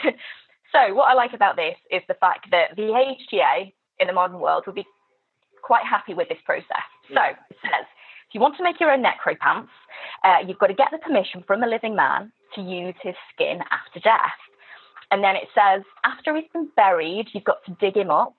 [0.72, 4.40] so what I like about this is the fact that the HTA in the modern
[4.40, 4.86] world would be
[5.62, 6.86] quite happy with this process.
[7.08, 7.86] So it says,
[8.30, 9.68] if you want to make your own necropants,
[10.22, 13.58] uh, you've got to get the permission from a living man to use his skin
[13.70, 14.38] after death.
[15.10, 18.36] And then it says, after he's been buried, you've got to dig him up.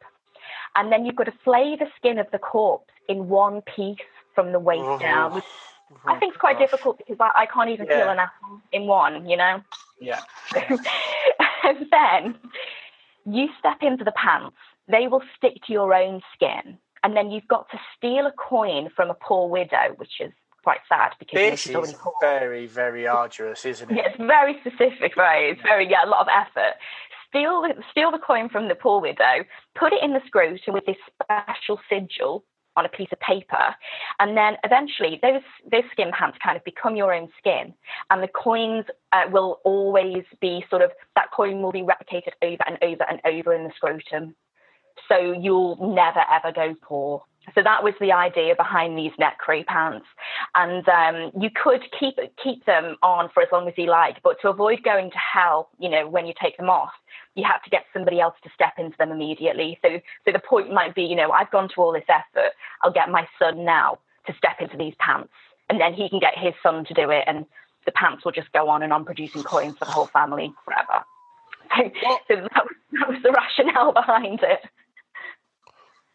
[0.76, 3.98] And then you've got to flay the skin of the corpse in one piece
[4.34, 5.44] from the waist oh, down, which
[5.92, 6.72] oh, I think it's quite gosh.
[6.72, 8.00] difficult because I, I can't even yeah.
[8.00, 9.62] peel an apple in one, you know?
[10.00, 10.22] Yeah.
[10.56, 12.36] and then
[13.26, 14.56] you step into the pants,
[14.88, 18.90] they will stick to your own skin and then you've got to steal a coin
[18.96, 20.32] from a poor widow, which is
[20.64, 23.96] quite sad because this is very, very arduous, isn't it?
[23.98, 25.52] Yeah, it's very specific, right?
[25.52, 26.76] It's very yeah, a lot of effort.
[27.30, 30.86] Steal the, steal the coin from the poor widow, put it in the scrotum with
[30.86, 32.44] this special sigil
[32.78, 33.76] on a piece of paper,
[34.20, 37.74] and then eventually those those skin pants kind of become your own skin,
[38.10, 42.64] and the coins uh, will always be sort of that coin will be replicated over
[42.68, 44.36] and over and over in the scrotum
[45.08, 47.24] so you'll never ever go poor.
[47.56, 50.06] So that was the idea behind these necro pants,
[50.54, 54.38] and um, you could keep keep them on for as long as you like, but
[54.42, 56.92] to avoid going to hell, you know, when you take them off,
[57.36, 59.80] you have to get somebody else to step into them immediately.
[59.82, 62.52] So so the point might be, you know, I've gone to all this effort,
[62.84, 65.34] I'll get my son now to step into these pants,
[65.70, 67.46] and then he can get his son to do it, and
[67.86, 71.04] the pants will just go on and on producing coins for the whole family forever.
[71.74, 74.60] So, so that, was, that was the rationale behind it.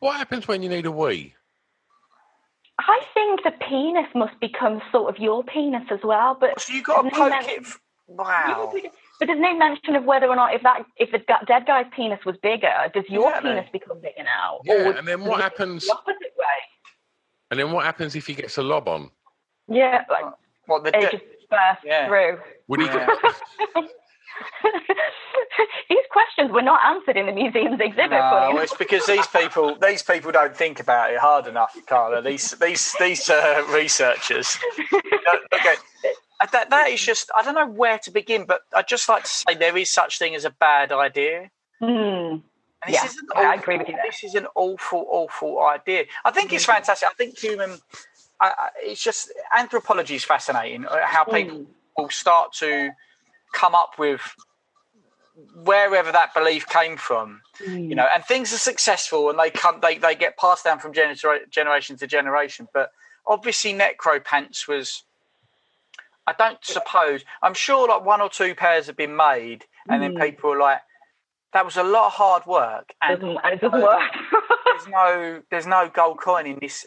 [0.01, 1.35] What happens when you need a wee?
[2.79, 6.37] I think the penis must become sort of your penis as well.
[6.39, 7.67] But oh, so you got to poke it.
[8.07, 8.73] Wow.
[9.19, 12.21] But there's no mention of whether or not if that if the dead guy's penis
[12.27, 14.61] was bigger, does your yeah, penis become bigger now?
[14.65, 15.87] Yeah, and then what happens?
[15.87, 16.45] The opposite way.
[17.51, 19.11] And then what happens if he gets a lob on?
[19.69, 20.27] Yeah, like
[20.67, 22.07] what the it just bursts yeah.
[22.07, 22.39] through.
[22.69, 22.87] Would he?
[22.87, 23.09] Yeah.
[25.89, 28.11] these questions were not answered in the museum's exhibit.
[28.11, 32.23] No, it's because these people these people don't think about it hard enough, Carla.
[32.23, 34.59] These these these uh, researchers.
[35.55, 35.75] okay.
[36.53, 39.29] That, that is just I don't know where to begin, but I'd just like to
[39.29, 41.51] say there is such thing as a bad idea.
[41.83, 42.43] Mm.
[42.89, 43.97] Yeah, awful, I agree with you.
[44.05, 46.05] This is an awful, awful idea.
[46.25, 46.73] I think it's hmm.
[46.73, 47.09] fantastic.
[47.11, 47.79] I think human.
[48.41, 50.85] I, it's just anthropology is fascinating.
[50.85, 51.67] Uh, how people mm.
[51.97, 52.91] will start to
[53.57, 54.21] come up with
[55.55, 57.89] wherever that belief came from mm.
[57.89, 60.93] you know and things are successful and they come they, they get passed down from
[60.93, 62.91] gener- generation to generation but
[63.27, 65.05] obviously necropants was
[66.27, 70.17] i don't suppose i'm sure like one or two pairs have been made and mm.
[70.17, 70.81] then people are like
[71.53, 74.13] that was a lot of hard work and, and it doesn't work
[74.67, 76.87] there's no there's no gold coin in this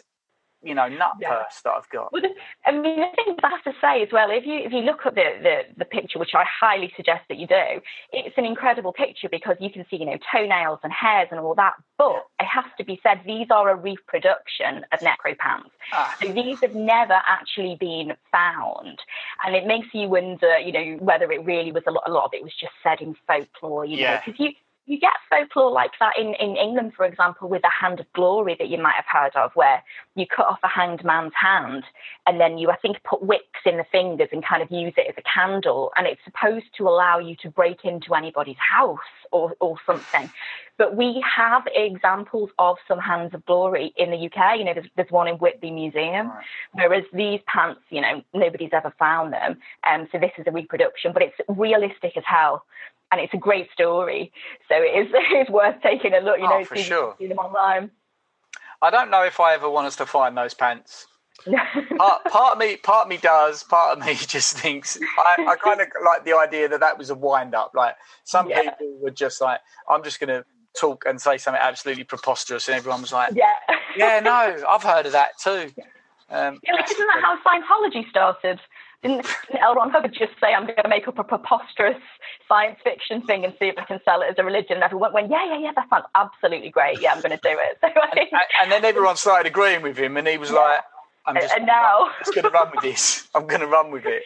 [0.62, 1.28] you know nut yeah.
[1.28, 2.12] purse that I've got.
[2.12, 2.22] Well,
[2.66, 5.06] I mean, the thing I have to say as well, if you if you look
[5.06, 7.80] at the, the the picture, which I highly suggest that you do,
[8.12, 11.54] it's an incredible picture because you can see you know toenails and hairs and all
[11.54, 11.74] that.
[11.98, 15.70] But it has to be said, these are a reproduction of necropants.
[15.92, 16.16] Ah.
[16.22, 18.98] So these have never actually been found,
[19.44, 22.04] and it makes you wonder, you know, whether it really was a lot.
[22.06, 24.14] A lot of it was just said in folklore, you yeah.
[24.14, 24.52] know, because you
[24.86, 28.56] you get folklore like that in, in England, for example, with the Hand of Glory
[28.58, 29.82] that you might have heard of, where
[30.16, 31.84] you cut off a hanged man's hand
[32.26, 35.06] and then you, I think, put wicks in the fingers and kind of use it
[35.08, 35.92] as a candle.
[35.96, 38.98] And it's supposed to allow you to break into anybody's house
[39.30, 40.30] or, or something.
[40.76, 44.58] But we have examples of some Hands of Glory in the UK.
[44.58, 46.44] You know, there's, there's one in Whitby Museum, right.
[46.72, 49.58] whereas these pants, you know, nobody's ever found them.
[49.88, 52.64] Um, so this is a reproduction, but it's realistic as hell
[53.10, 54.32] and it's a great story.
[54.68, 56.38] So it is it's worth taking a look.
[56.38, 57.14] You oh, know, for see, sure.
[57.18, 57.90] see them online.
[58.82, 61.06] I don't know if I ever want us to find those pants.
[61.96, 63.62] part, part of me, part of me does.
[63.62, 67.10] Part of me just thinks I, I kind of like the idea that that was
[67.10, 67.72] a wind up.
[67.74, 68.70] Like some yeah.
[68.70, 70.44] people were just like, I'm just going to
[70.78, 73.52] talk and say something absolutely preposterous, and everyone was like, Yeah,
[73.96, 75.72] yeah, no, I've heard of that too.
[76.30, 78.60] Um, yeah, like, isn't that how Scientology started?
[79.02, 79.26] Didn't,
[79.58, 79.74] L.
[79.74, 81.96] Ron Hubbard just say, I'm going to make up a preposterous
[82.46, 84.74] science fiction thing and see if I can sell it as a religion?
[84.74, 87.00] And everyone went, yeah, yeah, yeah, that sounds absolutely great.
[87.00, 87.78] Yeah, I'm going to do it.
[87.94, 88.28] So and,
[88.62, 90.56] and, then everyone started agreeing with him, and he was yeah.
[90.56, 90.80] like,
[91.26, 93.28] I'm just, and now, I'm just going to run with this.
[93.34, 94.22] I'm going to run with it.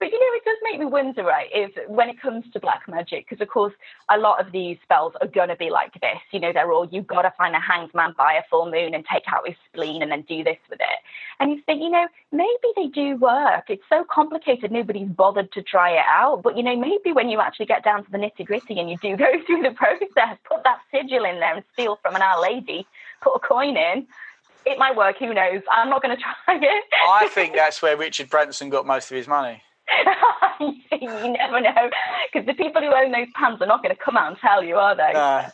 [0.00, 1.48] But you know, it does make me wonder, right?
[1.52, 3.74] If when it comes to black magic, because of course
[4.08, 6.18] a lot of these spells are going to be like this.
[6.30, 8.94] You know, they're all you've got to find a hanged man by a full moon
[8.94, 10.98] and take out his spleen and then do this with it.
[11.40, 13.64] And you think, you know, maybe they do work.
[13.68, 16.42] It's so complicated, nobody's bothered to try it out.
[16.42, 18.96] But you know, maybe when you actually get down to the nitty gritty and you
[19.02, 22.40] do go through the process, put that sigil in there and steal from an Our
[22.40, 22.86] Lady,
[23.20, 24.06] put a coin in
[24.66, 25.16] it might work.
[25.18, 25.62] Who knows?
[25.72, 26.84] I'm not going to try it.
[27.08, 29.62] I think that's where Richard Branson got most of his money.
[30.60, 31.90] you never know,
[32.32, 34.62] because the people who own those pants are not going to come out and tell
[34.62, 35.12] you, are they?
[35.14, 35.48] Uh,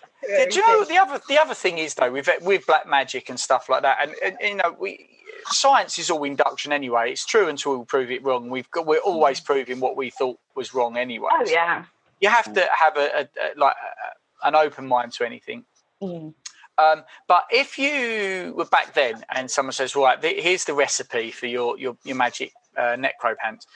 [0.50, 3.38] do you know the other the other thing is though with with black magic and
[3.38, 5.08] stuff like that, and, and you know we
[5.46, 7.12] science is all induction anyway.
[7.12, 8.48] It's true until we prove it wrong.
[8.48, 9.44] We've got we're always mm.
[9.44, 11.28] proving what we thought was wrong anyway.
[11.32, 11.84] Oh yeah.
[12.20, 15.64] You have to have a, a, a like a, an open mind to anything.
[16.02, 16.34] Mm.
[16.76, 21.46] Um, but if you were back then and someone says, right, here's the recipe for
[21.46, 23.66] your your, your magic uh, necro pants,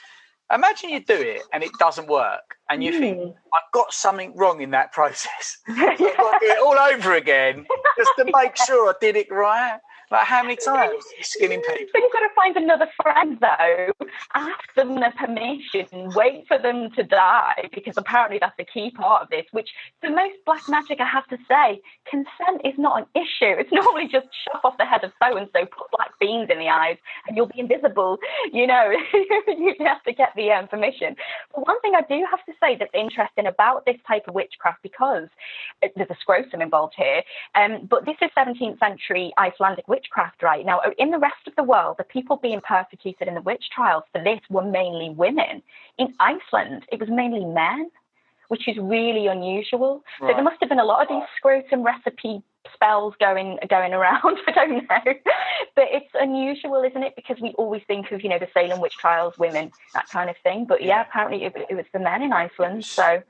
[0.53, 2.99] Imagine you do it and it doesn't work, and you mm.
[2.99, 3.29] think, hmm.
[3.29, 5.59] I've got something wrong in that process.
[5.69, 7.67] I've got to do it all over again
[7.99, 9.79] just to make sure I did it right.
[10.11, 11.87] Like how many times skinning people?
[11.92, 14.07] But you've got to find another friend though.
[14.35, 16.11] Ask them their permission.
[16.14, 19.44] Wait for them to die because apparently that's a key part of this.
[19.53, 19.68] Which
[20.01, 23.53] for most black magic, I have to say, consent is not an issue.
[23.61, 26.59] It's normally just chop off the head of so and so, put black beans in
[26.59, 28.18] the eyes, and you'll be invisible.
[28.53, 28.92] You know,
[29.49, 31.16] you have to get the um, permission.
[31.55, 34.83] But one thing I do have to say that's interesting about this type of witchcraft
[34.83, 35.29] because
[35.83, 37.23] there's a scrotum involved here.
[37.55, 40.81] Um, but this is 17th century Icelandic witchcraft witchcraft right now.
[40.99, 44.23] In the rest of the world, the people being persecuted in the witch trials for
[44.23, 45.63] this were mainly women.
[45.99, 47.91] In Iceland, it was mainly men,
[48.49, 50.05] which is really unusual.
[50.21, 50.31] Right.
[50.31, 52.43] So there must have been a lot of these scrotum recipe
[52.75, 54.39] spells going going around.
[54.47, 55.15] I don't know,
[55.75, 57.15] but it's unusual, isn't it?
[57.17, 60.37] Because we always think of you know the Salem witch trials, women, that kind of
[60.43, 60.67] thing.
[60.69, 62.85] But yeah, apparently it, it was the men in Iceland.
[62.85, 63.23] So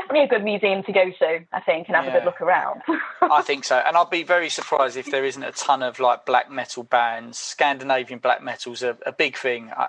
[0.00, 2.16] definitely a good museum to go to, I think, and have yeah.
[2.16, 2.82] a good look around.
[3.22, 6.26] I think so, and I'll be very surprised if there isn't a ton of like
[6.26, 7.38] black metal bands.
[7.38, 9.70] Scandinavian black metal's a, a big thing.
[9.76, 9.88] I,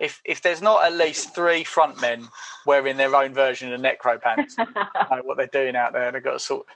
[0.00, 2.26] if if there's not at least three frontmen
[2.66, 6.06] wearing their own version of necro pants, know what they're doing out there.
[6.06, 6.66] and They've got to sort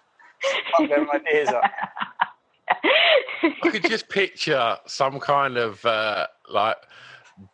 [0.79, 1.65] of their ideas up.
[3.43, 6.77] I could just picture some kind of uh, like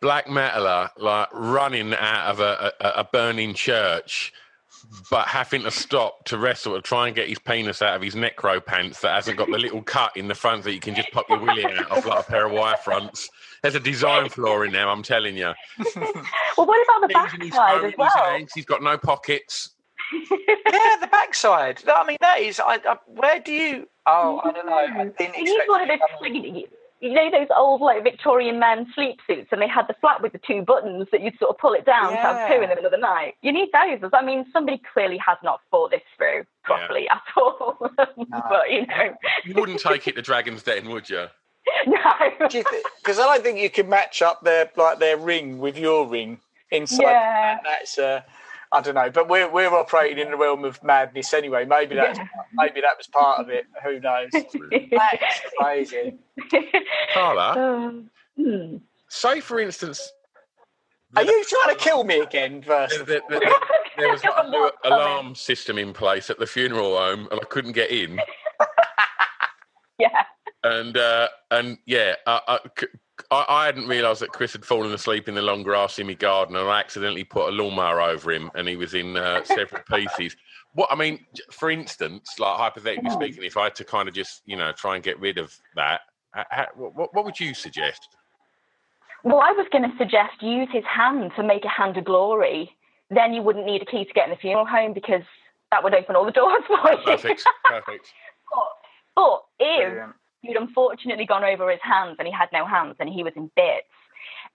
[0.01, 4.33] black metaler like running out of a, a, a burning church
[5.09, 8.15] but having to stop to wrestle to try and get his penis out of his
[8.15, 11.11] necro pants that hasn't got the little cut in the front that you can just
[11.11, 13.29] pop your willy out of like a pair of wire fronts.
[13.61, 15.53] There's a design flaw in there, I'm telling you.
[15.95, 18.45] well, what about the backside as well?
[18.53, 19.71] He's got no pockets.
[20.13, 21.81] yeah, the backside.
[21.87, 22.59] I mean, that is.
[22.59, 23.87] I, I, where do you?
[24.05, 24.75] Oh, I don't know.
[24.75, 25.67] I didn't expect.
[25.67, 26.63] One of those,
[27.05, 30.31] you know those old like Victorian men sleep suits, and they had the flap with
[30.31, 32.15] the two buttons that you'd sort of pull it down yeah.
[32.15, 33.35] to have poo in the middle of the night.
[33.41, 34.09] You need those.
[34.11, 37.15] I mean, somebody clearly has not thought this through properly yeah.
[37.15, 37.77] at all.
[38.17, 38.41] No.
[38.49, 39.13] but you know,
[39.43, 41.27] you wouldn't take it to Dragon's Den, would you?
[41.87, 41.97] No,
[42.39, 46.39] because I don't think you can match up their like their ring with your ring
[46.71, 47.03] inside.
[47.03, 47.57] Yeah.
[47.63, 48.21] That's uh,
[48.75, 51.63] I don't know, but we're we're operating in the realm of madness anyway.
[51.63, 52.27] Maybe that's yeah.
[52.53, 53.67] maybe that was part of it.
[53.85, 54.27] Who knows?
[54.31, 56.15] that's crazy.
[57.13, 57.51] Carla,
[57.87, 58.77] um, hmm.
[59.07, 60.11] say for instance,
[61.15, 62.61] are you trying to kill me again?
[62.63, 63.39] First, there, there,
[63.97, 67.71] there was a new alarm system in place at the funeral home, and I couldn't
[67.71, 68.19] get in.
[69.99, 70.25] yeah.
[70.65, 72.57] And uh, and yeah, uh, uh,
[73.29, 76.13] I, I hadn't realised that Chris had fallen asleep in the long grass in my
[76.13, 79.83] garden, and I accidentally put a lawnmower over him, and he was in uh, several
[79.91, 80.35] pieces.
[80.73, 84.41] What I mean, for instance, like hypothetically speaking, if I had to kind of just
[84.45, 86.01] you know try and get rid of that,
[86.33, 88.15] ha- ha- what, what would you suggest?
[89.23, 92.71] Well, I was going to suggest use his hand to make a hand of glory.
[93.11, 95.21] Then you wouldn't need a key to get in the funeral home because
[95.71, 96.97] that would open all the doors for you.
[97.05, 98.07] Perfect, perfect.
[98.53, 98.67] But,
[99.15, 100.13] but if Brilliant.
[100.45, 103.49] You'd unfortunately gone over his hands and he had no hands and he was in
[103.55, 103.87] bits,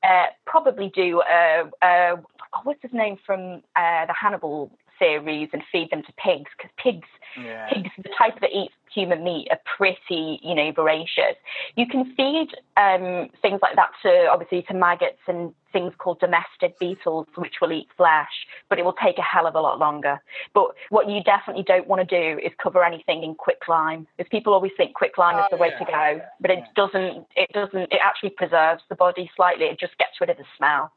[0.02, 2.16] uh, probably do uh, uh,
[2.64, 4.70] what's his name from uh, the Hannibal
[5.00, 7.68] series and feed them to pigs because pigs Yeah.
[7.72, 11.36] pigs, the type that eat human meat, are pretty, you know, voracious.
[11.76, 16.78] You can feed um, things like that to obviously to maggots and things called domestic
[16.80, 20.20] beetles, which will eat flesh, but it will take a hell of a lot longer.
[20.54, 24.52] But what you definitely don't want to do is cover anything in quicklime, because people
[24.52, 25.78] always think quicklime is Oh, the way yeah.
[25.78, 27.26] to go, but it doesn't.
[27.36, 27.92] It doesn't.
[27.92, 29.66] It actually preserves the body slightly.
[29.66, 30.92] It just gets rid of the smell.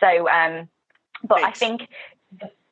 [0.00, 0.68] So, um,
[1.26, 1.58] but I Thanks.
[1.58, 1.80] think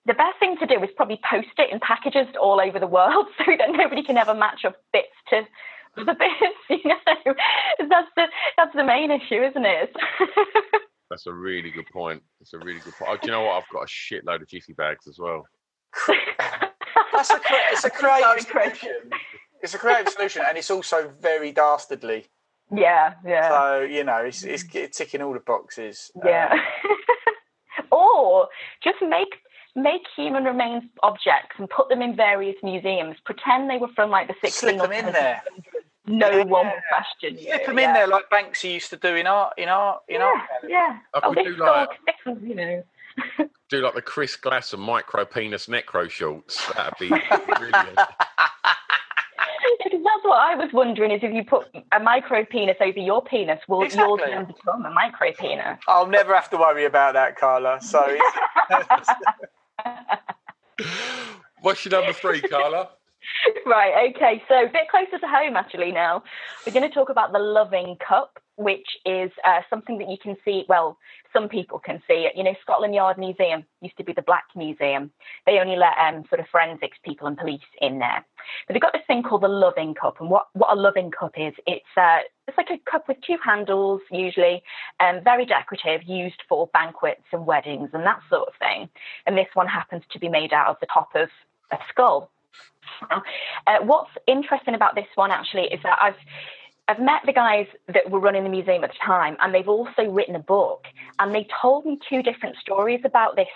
[0.07, 2.87] the, the best thing to do is probably post it in packages all over the
[2.87, 5.43] world so that nobody can ever match up bits to
[5.97, 6.57] the bits.
[6.71, 7.35] You know,
[7.91, 8.25] that's the
[8.57, 9.95] that's the main issue, isn't it?
[11.11, 12.23] That's a really good point.
[12.41, 13.11] That's a really good point.
[13.13, 13.57] Oh, do you know what?
[13.63, 15.45] I've got a shitload of jiffy bags as well.
[17.13, 18.79] That's a, cre- it's a creative Sorry, Chris.
[18.81, 19.11] solution.
[19.63, 22.27] It's a creative solution, and it's also very dastardly.
[22.75, 24.65] yeah, yeah, So you know, it's, it's
[24.97, 26.11] ticking all the boxes.
[26.25, 26.51] yeah.
[26.53, 28.49] Um, or
[28.83, 29.29] just make
[29.75, 33.17] make human remains objects and put them in various museums.
[33.25, 34.51] Pretend they were from like the 1600s.
[34.53, 35.43] Slip them in there.
[36.07, 36.43] No Yeah.
[36.45, 37.45] one will question you.
[37.49, 37.89] Slip them yeah.
[37.89, 39.55] in there like Banksy used to do in art.
[39.57, 40.03] In art.
[40.09, 40.41] In Yeah, art.
[40.69, 40.99] yeah.
[41.15, 42.83] I Oh, could this do like- this was, you know.
[43.69, 46.67] Do like the Chris Glass and micro penis necro shorts.
[46.75, 47.99] That'd be brilliant.
[49.85, 53.23] Because that's what I was wondering is if you put a micro penis over your
[53.23, 54.31] penis, will yours Exactly.
[54.31, 55.79] then become a micro penis?
[55.89, 57.81] I'll never have to worry about that, Carla.
[57.81, 58.37] So it's,
[61.61, 62.89] What's your number three, Carla?
[63.67, 64.43] right, okay.
[64.49, 66.23] So a bit closer to home actually now.
[66.67, 70.37] We're going to talk about the Loving Cup, which is uh, something that you can
[70.45, 70.99] see, well,
[71.33, 72.37] some people can see it.
[72.37, 75.11] You know, Scotland Yard Museum used to be the Black Museum.
[75.47, 78.25] They only let um, sort of forensics people and police in there.
[78.67, 80.21] But they've got this thing called the Loving Cup.
[80.21, 83.37] And what, what a Loving Cup is, it's, uh, it's like a cup with two
[83.43, 84.63] handles, usually,
[85.01, 88.89] um, very decorative, used for banquets and weddings and that sort of thing.
[89.27, 91.29] And this one happens to be made out of the top of
[91.71, 92.31] a skull.
[93.11, 96.17] Uh, what's interesting about this one actually is that I've
[96.89, 100.11] I've met the guys that were running the museum at the time, and they've also
[100.11, 100.85] written a book,
[101.19, 103.47] and they told me two different stories about this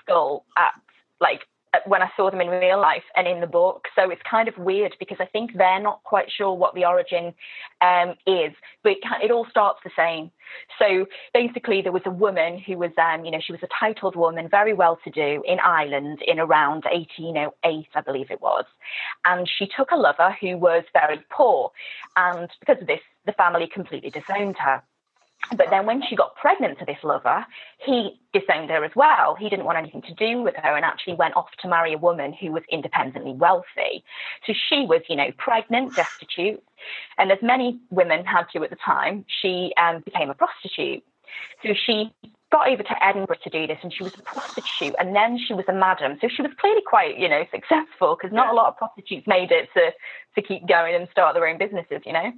[0.00, 0.72] skull at
[1.20, 1.40] like
[1.86, 3.86] when I saw them in real life and in the book.
[3.94, 7.34] So it's kind of weird because I think they're not quite sure what the origin
[7.80, 8.52] um, is,
[8.82, 10.30] but it, it all starts the same.
[10.78, 14.16] So basically, there was a woman who was, um, you know, she was a titled
[14.16, 18.64] woman, very well to do in Ireland in around 1808, I believe it was.
[19.24, 21.70] And she took a lover who was very poor.
[22.16, 24.82] And because of this, the family completely disowned her.
[25.56, 27.44] But then when she got pregnant to this lover,
[27.78, 29.34] he disowned her as well.
[29.34, 31.98] He didn't want anything to do with her and actually went off to marry a
[31.98, 34.04] woman who was independently wealthy.
[34.46, 36.62] So she was, you know, pregnant, destitute,
[37.18, 41.02] and as many women had to at the time, she um, became a prostitute.
[41.62, 42.12] So she
[42.52, 45.54] got over to Edinburgh to do this, and she was a prostitute, and then she
[45.54, 46.18] was a madam.
[46.20, 49.50] So she was clearly quite, you know, successful because not a lot of prostitutes made
[49.50, 49.90] it to
[50.36, 52.32] to keep going and start their own businesses, you know.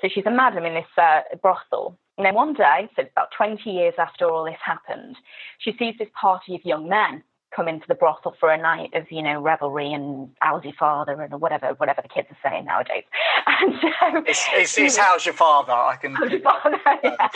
[0.00, 1.98] So she's a madam in this uh, brothel.
[2.18, 5.16] And then one day, so about 20 years after all this happened,
[5.58, 7.22] she sees this party of young men
[7.54, 11.22] come into the brothel for a night of, you know, revelry and how's your father
[11.22, 13.04] and whatever, whatever the kids are saying nowadays.
[13.60, 13.88] And so
[14.26, 15.72] it's, it's, it's how's your father?
[15.72, 16.14] I can.
[16.14, 16.78] How's your father?
[17.02, 17.28] Yeah.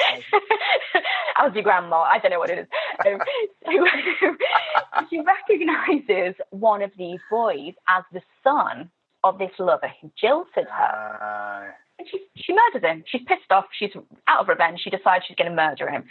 [1.35, 2.03] How's your grandma?
[2.03, 2.67] I don't know what it is.
[3.07, 3.19] Um,
[3.65, 8.91] so she recognises one of these boys as the son
[9.25, 11.73] of this lover who jilted her.
[11.73, 13.05] Uh, And she, she murders him.
[13.07, 13.67] She's pissed off.
[13.79, 13.91] She's
[14.27, 14.81] out of revenge.
[14.83, 16.05] She decides she's going to murder him.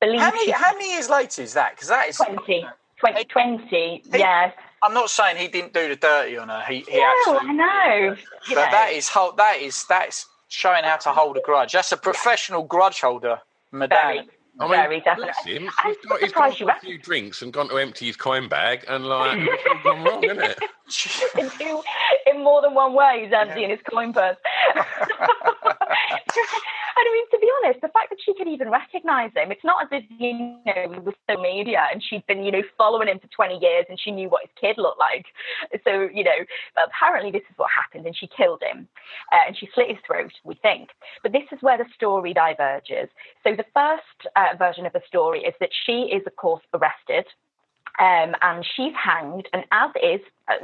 [0.00, 1.72] Believe how many she's how many years later is that?
[1.74, 2.16] Because that is.
[2.16, 2.66] 20.
[3.00, 4.52] 20, 20 yes.
[4.82, 6.62] I'm not saying he didn't do the dirty on her.
[6.68, 7.48] He, he No, actually.
[7.50, 8.16] I know.
[8.48, 8.70] You But know.
[8.72, 11.72] that is that is that's showing how to hold a grudge.
[11.72, 13.98] That's a professional grudge holder, madame.
[14.16, 14.28] very,
[14.60, 15.66] I mean, very bless definitely.
[15.66, 15.70] him.
[15.78, 18.48] I'm He's got, he's gone for a few drinks and gone to empty his coin
[18.48, 20.58] bag, and like it's gone wrong, isn't it?
[21.38, 21.82] in, two,
[22.26, 24.36] in more than one way, he's emptying his coin purse.
[27.06, 29.84] I mean, to be honest, the fact that she could even recognise him, it's not
[29.84, 33.18] as if, you know, he was so media and she'd been, you know, following him
[33.18, 35.26] for 20 years and she knew what his kid looked like.
[35.84, 36.38] So, you know,
[36.74, 38.88] but apparently this is what happened and she killed him
[39.32, 40.90] uh, and she slit his throat, we think.
[41.22, 43.08] But this is where the story diverges.
[43.44, 47.26] So the first uh, version of the story is that she is, of course, arrested
[47.98, 50.20] um, and she's hanged, and as is,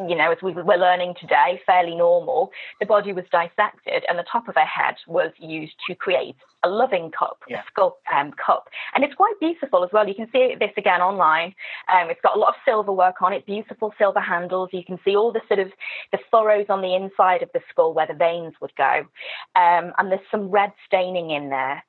[0.09, 4.24] you know, as we were learning today, fairly normal, the body was dissected, and the
[4.30, 7.61] top of her head was used to create a loving cup, yeah.
[7.61, 8.68] a skull um, cup.
[8.95, 10.09] And it's quite beautiful as well.
[10.09, 11.55] You can see this again online.
[11.93, 14.70] Um, it's got a lot of silver work on it, beautiful silver handles.
[14.72, 15.68] You can see all the sort of
[16.11, 19.07] the furrows on the inside of the skull where the veins would go.
[19.55, 21.85] Um, and there's some red staining in there.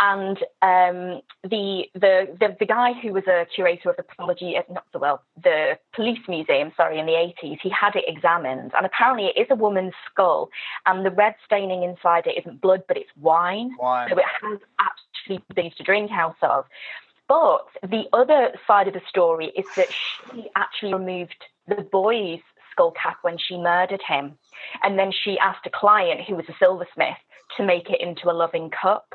[0.00, 4.62] And um, the, the, the the guy who was a curator of the pathology, uh,
[4.70, 8.86] not the well, the police museum, sorry, in the 80s, he had it examined, and
[8.86, 10.50] apparently it is a woman's skull,
[10.86, 14.08] and the red staining inside it isn't blood, but it's wine, wine.
[14.10, 16.64] so it has actually things to drink out of.
[17.28, 22.92] But the other side of the story is that she actually removed the boy's skull
[22.92, 24.38] cap when she murdered him,
[24.82, 27.16] and then she asked a client who was a silversmith
[27.56, 29.14] to make it into a loving cup.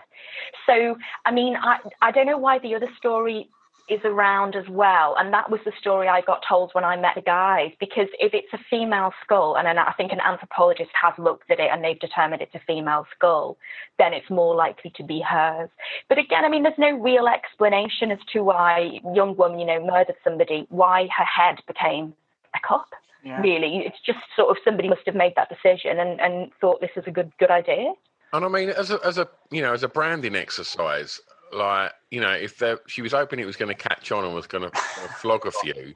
[0.66, 3.50] So, I mean, I, I don't know why the other story
[3.92, 5.16] is around as well.
[5.18, 8.34] And that was the story I got told when I met the guys, because if
[8.34, 12.00] it's a female skull, and I think an anthropologist has looked at it and they've
[12.00, 13.58] determined it's a female skull,
[13.98, 15.70] then it's more likely to be hers.
[16.08, 19.86] But again, I mean, there's no real explanation as to why young woman, you know,
[19.86, 22.14] murdered somebody, why her head became
[22.56, 22.88] a cup.
[23.24, 23.40] Yeah.
[23.42, 26.90] Really, it's just sort of somebody must have made that decision and, and thought this
[26.96, 27.94] is a good good idea.
[28.34, 31.22] And I mean, as a as a you know as a branding exercise,
[31.54, 34.34] like you know, if there, she was hoping it was going to catch on and
[34.34, 34.78] was going to
[35.20, 35.94] flog a few,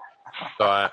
[0.60, 0.92] like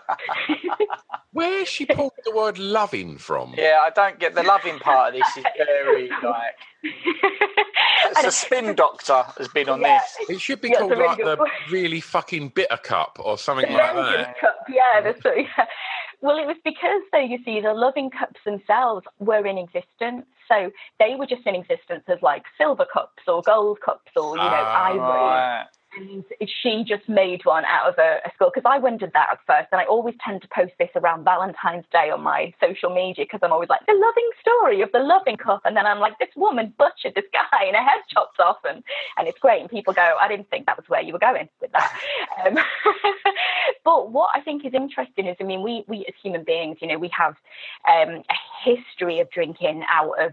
[1.32, 3.54] where she pulled the word loving from?
[3.56, 5.36] Yeah, I don't get the loving part of this.
[5.36, 6.54] Is very like.
[8.04, 10.00] It's a spin doctor has been on yeah.
[10.18, 10.30] this.
[10.30, 13.94] It should be yeah, called really like the really fucking bitter cup or something like
[13.94, 14.40] that.
[14.40, 15.66] Cup, yeah, that's, yeah.
[16.22, 20.24] Well, it was because, though, you see, the loving cups themselves were in existence.
[20.48, 24.42] So they were just in existence as like silver cups or gold cups or, you
[24.42, 24.98] know, uh, ivory.
[24.98, 25.66] Right
[25.96, 26.24] and
[26.62, 29.68] she just made one out of a, a skull because I wondered that at first,
[29.72, 33.40] and I always tend to post this around Valentine's Day on my social media because
[33.42, 36.34] I'm always like the loving story of the loving cup, and then I'm like this
[36.36, 38.82] woman butchered this guy and her head chopped off, and
[39.18, 41.48] and it's great, and people go, I didn't think that was where you were going
[41.60, 41.92] with that.
[42.44, 42.56] Um,
[43.84, 46.88] but what I think is interesting is, I mean, we we as human beings, you
[46.88, 47.34] know, we have
[47.86, 50.32] um, a history of drinking out of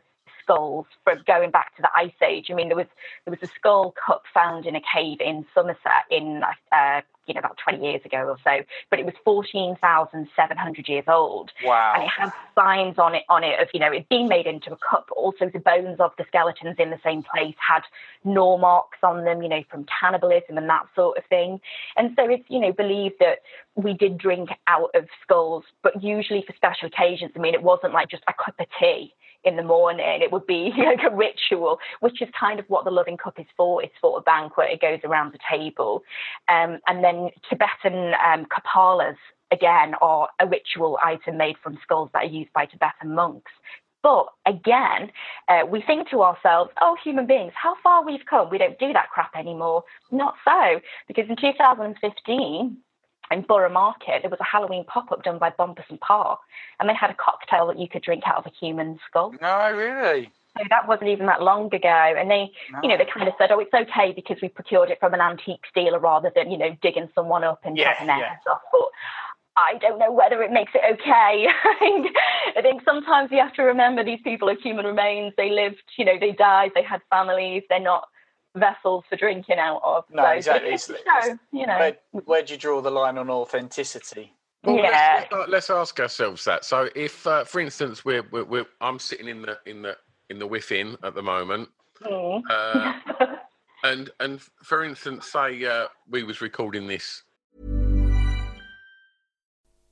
[0.50, 2.48] skulls from going back to the Ice Age.
[2.50, 2.88] I mean, there was
[3.26, 6.42] there was a skull cup found in a cave in Somerset in
[6.72, 11.52] uh, you know about 20 years ago or so, but it was 14,700 years old.
[11.64, 11.94] Wow!
[11.96, 14.72] And it had signs on it on it of you know it being made into
[14.72, 15.10] a cup.
[15.16, 17.84] Also, the bones of the skeletons in the same place had
[18.24, 21.60] gnaw marks on them, you know, from cannibalism and that sort of thing.
[21.96, 23.40] And so it's you know believed that
[23.76, 27.32] we did drink out of skulls, but usually for special occasions.
[27.36, 30.22] I mean, it wasn't like just a cup of tea in the morning.
[30.22, 33.46] It would be like a ritual, which is kind of what the loving cup is
[33.56, 33.84] for.
[33.84, 34.70] It's for a banquet.
[34.72, 36.04] It goes around the table.
[36.48, 39.18] Um, and then Tibetan um, kapalas,
[39.52, 43.52] again, are a ritual item made from skulls that are used by Tibetan monks.
[44.02, 45.12] But again,
[45.50, 48.50] uh, we think to ourselves, oh, human beings, how far we've come.
[48.50, 49.84] We don't do that crap anymore.
[50.10, 52.78] Not so, because in 2015,
[53.32, 56.38] in Borough Market, there was a Halloween pop up done by Bompas and Parr,
[56.80, 59.34] and they had a cocktail that you could drink out of a human skull.
[59.42, 60.32] No, really?
[60.58, 61.88] So that wasn't even that long ago.
[61.88, 62.80] And they, no.
[62.82, 65.22] you know, they kind of said, oh, it's okay because we procured it from an
[65.22, 68.36] antique dealer rather than, you know, digging someone up and yeah, taking their yeah.
[68.50, 68.62] off.
[68.72, 68.90] But
[69.56, 71.48] I don't know whether it makes it okay.
[72.58, 75.34] I think sometimes you have to remember these people are human remains.
[75.38, 78.08] They lived, you know, they died, they had families, they're not
[78.56, 80.06] vessels for drinking out of.
[80.12, 80.72] No, so exactly.
[80.72, 84.34] It's, it's, you know, where, where, do you draw the line on authenticity?
[84.64, 85.26] Well, yeah.
[85.32, 86.66] Let's, let's, ask ourselves that.
[86.66, 89.96] So, if, uh, for instance, we're, we're, we're, I'm sitting in the in the
[90.30, 91.70] in the within at the moment,
[92.04, 92.42] mm.
[92.50, 92.94] uh,
[93.84, 97.24] and and for instance, say uh, we was recording this.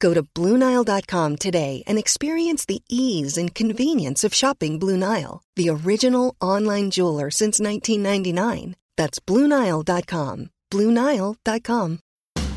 [0.00, 5.68] Go to BlueNile.com today and experience the ease and convenience of shopping Blue Nile, the
[5.68, 8.76] original online jeweler since 1999.
[8.96, 10.50] That's BlueNile.com.
[10.72, 11.98] BlueNile.com.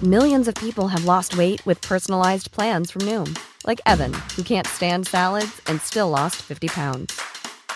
[0.02, 4.68] Millions of people have lost weight with personalized plans from Noom, like Evan, who can't
[4.68, 7.22] stand salads and still lost 50 pounds.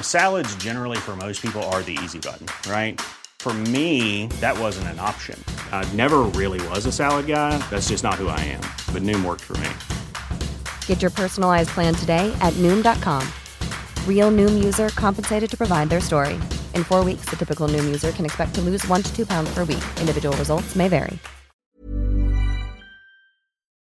[0.02, 3.00] Salads, generally, for most people, are the easy button, right?
[3.40, 5.42] For me, that wasn't an option.
[5.72, 7.58] I never really was a salad guy.
[7.70, 8.62] That's just not who I am.
[8.92, 9.70] But Noom worked for me.
[10.86, 13.26] Get your personalized plan today at Noom.com.
[14.06, 16.34] Real Noom user compensated to provide their story.
[16.74, 19.54] In four weeks, the typical Noom user can expect to lose one to two pounds
[19.54, 19.84] per week.
[20.02, 21.18] Individual results may vary.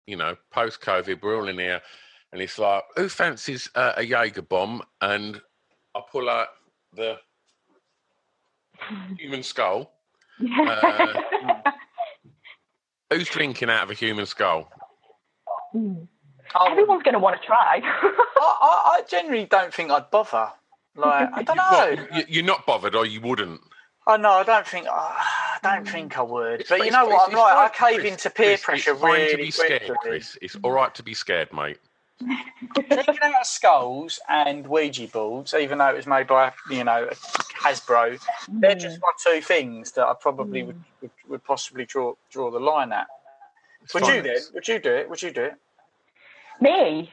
[0.05, 1.82] You know, post COVID, we're all in here,
[2.32, 4.82] and it's like, who fancies uh, a Jaeger bomb?
[5.01, 5.41] And
[5.93, 6.47] I pull out
[6.93, 7.18] the
[9.18, 9.93] human skull.
[10.39, 11.22] Uh,
[13.10, 14.70] who's drinking out of a human skull?
[15.72, 15.93] Hmm.
[16.65, 17.82] Everyone's going to want to try.
[17.84, 20.49] I, I, I generally don't think I'd bother.
[20.95, 21.57] Like I don't
[21.97, 22.03] know.
[22.09, 23.61] What, you- you're not bothered, or you wouldn't.
[24.07, 24.32] Oh, I know.
[24.32, 24.88] I don't think.
[24.89, 25.93] I don't hmm.
[25.93, 26.61] think I would.
[26.61, 27.32] It's- But you know it's- what?
[27.32, 27.72] I'm like.
[27.72, 30.09] I cave Chris, into peer Chris, pressure It's really to be scared, quickly.
[30.09, 30.38] Chris.
[30.41, 31.78] It's all right to be scared, mate.
[32.76, 37.07] Taking out skulls and Ouija boards, even though it was made by you know
[37.61, 39.01] Hasbro, they're just hmm.
[39.03, 43.05] my two things that I probably would, would, would possibly draw draw the line at.
[43.94, 44.16] Would fine.
[44.16, 44.38] you then?
[44.54, 45.10] Would you do it?
[45.10, 45.54] Would you do it?
[46.60, 47.12] Me?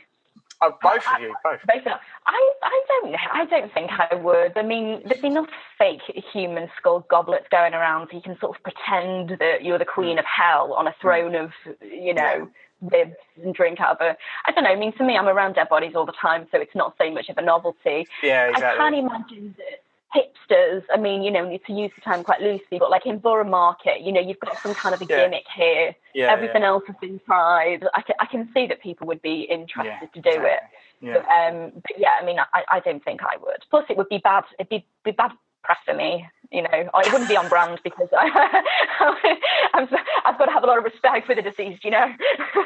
[0.62, 1.60] Oh, both of you, both.
[1.66, 1.92] Basically,
[2.26, 4.56] I, I don't I don't think I would.
[4.56, 5.48] I mean, there's enough
[5.78, 6.00] fake
[6.32, 10.12] human skull goblets going around, so you can sort of pretend that you're the queen
[10.12, 10.20] hmm.
[10.20, 11.00] of hell on a hmm.
[11.00, 11.50] throne of,
[11.82, 12.48] you know,
[12.80, 14.16] ribs and drink out of a.
[14.46, 14.70] I don't know.
[14.70, 17.10] I mean, for me, I'm around dead bodies all the time, so it's not so
[17.10, 18.06] much of a novelty.
[18.22, 18.80] Yeah, exactly.
[18.80, 19.83] I can't imagine that
[20.14, 23.48] hipsters, I mean, you know, to use the term quite loosely, but like in Borough
[23.48, 25.24] Market, you know, you've got some kind of a Yeah.
[25.24, 25.94] gimmick here.
[26.14, 26.68] Yeah, Everything yeah.
[26.68, 27.84] else is inside.
[27.94, 30.60] I can, I can see that people would be interested Yeah, to do it.
[31.02, 31.12] exactly.
[31.12, 31.48] But, Yeah.
[31.48, 33.64] um, but yeah, I mean, I, I don't think I would.
[33.70, 34.44] Plus, it would be bad.
[34.58, 36.26] It'd be, be bad press for me.
[36.52, 38.62] You know, I wouldn't be on brand because I,
[39.74, 39.88] I'm,
[40.24, 41.84] I've got to have a lot of respect for the deceased.
[41.84, 41.98] You know,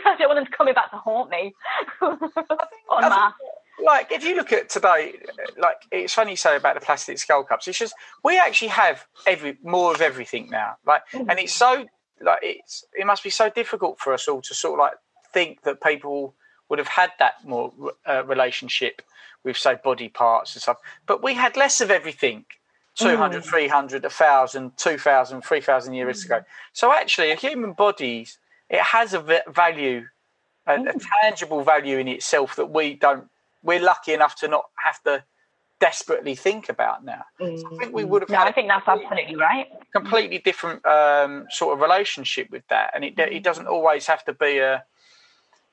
[0.05, 1.55] I don't want them coming back to haunt me.
[2.03, 2.41] on I think-
[3.11, 3.33] mass.
[3.85, 5.15] Like if you look at today,
[5.59, 7.69] like it's funny you say about the plastic skull cups.
[7.69, 10.77] It's just we actually have every more of everything now.
[10.87, 11.27] Like, mm.
[11.29, 11.87] and it's so
[12.21, 14.95] like it's it must be so difficult for us all to sort of like
[15.33, 16.35] think that people
[16.69, 17.73] would have had that more
[18.07, 19.03] uh, relationship
[19.45, 20.79] with say body parts and stuff.
[21.07, 22.45] But we had less of everything.
[22.99, 23.13] Mm.
[23.13, 26.25] 200, 300, 1,000, 2,000, 3,000 years mm.
[26.27, 26.45] ago.
[26.73, 28.27] So actually, a human body,
[28.69, 30.07] it has a v- value,
[30.67, 33.29] a, a tangible value in itself that we don't
[33.63, 35.25] we're lucky enough to not have to
[35.81, 37.25] desperately think about now.
[37.39, 37.79] So I mm.
[37.79, 39.67] think we would have No, had I think that's absolutely right.
[39.93, 43.31] completely different um, sort of relationship with that, and it mm.
[43.31, 44.85] it doesn't always have to be a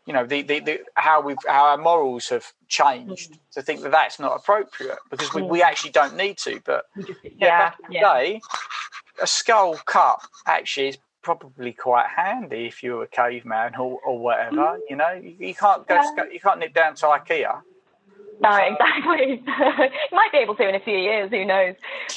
[0.06, 3.40] you know the, the, the how we how our morals have changed mm.
[3.54, 6.62] to think that that's not appropriate because we, we actually don't need to.
[6.64, 8.14] But yeah, Yeah, back in the yeah.
[8.14, 8.42] day,
[9.22, 14.78] a skull cup actually is probably quite handy if you're a caveman or, or whatever.
[14.88, 16.26] You know, you, you can't go Yeah.
[16.32, 17.62] you can't nip down to IKEA.
[18.42, 19.42] No, exactly.
[19.46, 21.30] you might be able to in a few years.
[21.32, 21.76] Who knows?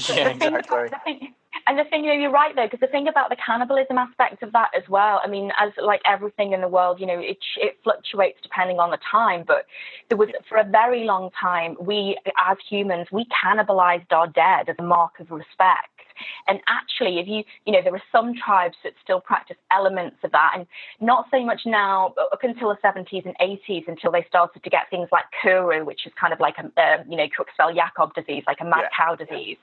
[0.09, 0.91] Yeah, exactly.
[1.05, 1.35] thing-
[1.67, 4.43] and the thing, you know, you're right though, because the thing about the cannibalism aspect
[4.43, 5.21] of that as well.
[5.23, 8.91] I mean, as like everything in the world, you know, it it fluctuates depending on
[8.91, 9.45] the time.
[9.47, 9.67] But
[10.09, 12.17] there was for a very long time, we
[12.49, 15.98] as humans, we cannibalized our dead as a mark of respect.
[16.47, 20.33] And actually, if you, you know, there are some tribes that still practice elements of
[20.33, 20.67] that, and
[21.01, 24.71] not so much now, but up until the 70s and 80s, until they started to
[24.71, 28.45] get things like Kuru, which is kind of like a, uh, you know, Creutzfeldt-Jakob disease,
[28.47, 28.89] like a mad Yeah.
[28.97, 29.59] cow disease,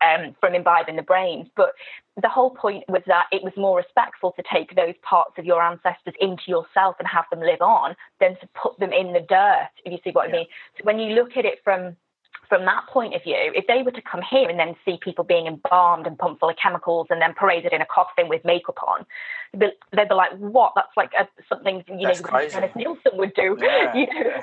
[0.00, 1.48] um, from imbibing the brains.
[1.56, 1.74] But
[2.20, 5.62] the whole point was that it was more respectful to take those parts of your
[5.62, 9.70] ancestors into yourself and have them live on than to put them in the dirt,
[9.84, 10.46] if you see what I mean.
[10.76, 11.96] So when you look at it from
[12.50, 15.24] from that point of view, if they were to come here and then see people
[15.24, 18.76] being embalmed and pumped full of chemicals and then paraded in a coffin with makeup
[18.86, 19.06] on,
[19.54, 20.72] they'd be, they'd be like, "What?
[20.74, 22.54] That's like a, something you That's know crazy.
[22.54, 23.94] Dennis Nilsen would do." Yeah.
[23.94, 24.40] You know?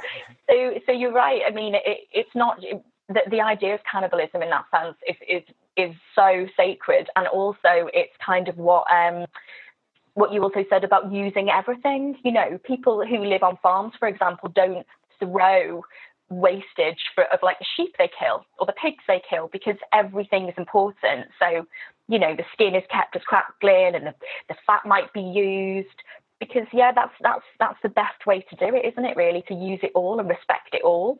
[0.50, 1.42] So, so you're right.
[1.46, 2.62] I mean, it, it's not
[3.10, 5.44] the, the idea of cannibalism in that sense is is
[5.76, 9.26] is so sacred, and also it's kind of what um
[10.14, 12.18] what you also said about using everything.
[12.24, 14.86] You know, people who live on farms, for example, don't
[15.20, 15.84] throw
[16.30, 20.48] wastage for, of like the sheep they kill or the pigs they kill because everything
[20.48, 21.28] is important.
[21.40, 21.66] So,
[22.08, 24.16] you know, the skin is kept as crackling and the,
[24.50, 25.88] the fat might be used
[26.40, 29.18] because yeah, that's that's that's the best way to do it, isn't it?
[29.18, 31.20] Really, to use it all and respect it all.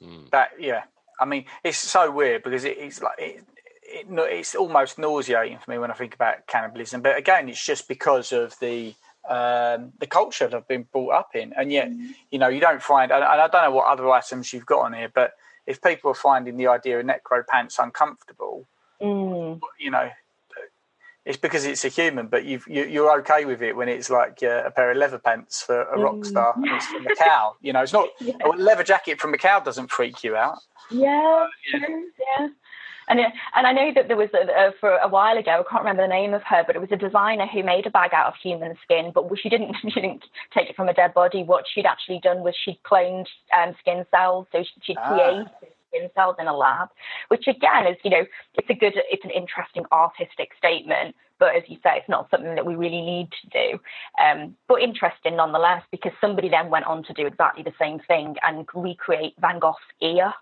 [0.00, 0.24] Hmm.
[0.32, 0.82] That yeah,
[1.20, 3.44] I mean, it's so weird because it, it's like it,
[3.82, 7.02] it, it's almost nauseating for me when I think about cannibalism.
[7.02, 8.94] But again, it's just because of the
[9.28, 11.90] um, the culture that I've been brought up in, and yet
[12.30, 13.12] you know you don't find.
[13.12, 15.32] And I don't know what other items you've got on here, but
[15.66, 18.66] if people are finding the idea of necro pants uncomfortable,
[19.02, 19.60] Mm.
[19.78, 20.10] you know.
[21.26, 24.44] It's because it's a human, but you've, you, you're okay with it when it's like
[24.44, 27.56] uh, a pair of leather pants for a rock star and it's from a cow.
[27.60, 28.08] You know, it's not
[28.44, 30.58] a leather jacket from a cow doesn't freak you out.
[30.88, 32.04] Yeah, true,
[32.38, 32.48] yeah.
[33.08, 35.62] And and I know that there was a, a, for a while ago.
[35.66, 37.90] I can't remember the name of her, but it was a designer who made a
[37.90, 39.12] bag out of human skin.
[39.14, 41.42] But she didn't she didn't take it from a dead body.
[41.42, 43.26] What she'd actually done was she'd cloned
[43.56, 45.14] um, skin cells, so she- she'd Ah.
[45.14, 45.46] created
[45.88, 46.88] skin cells in a lab.
[47.28, 51.14] Which again is you know it's a good it's an interesting artistic statement.
[51.38, 53.78] But as you say, it's not something that we really need to do.
[54.24, 58.36] Um, but interesting nonetheless, because somebody then went on to do exactly the same thing
[58.42, 60.32] and recreate Van Gogh's ear.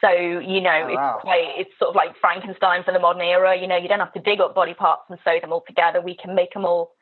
[0.00, 1.14] So you know, Oh, wow.
[1.16, 3.56] it's quite it's sort of like Frankenstein for the modern era.
[3.56, 6.00] You know, you don't have to dig up body parts and sew them all together.
[6.00, 6.92] We can make them all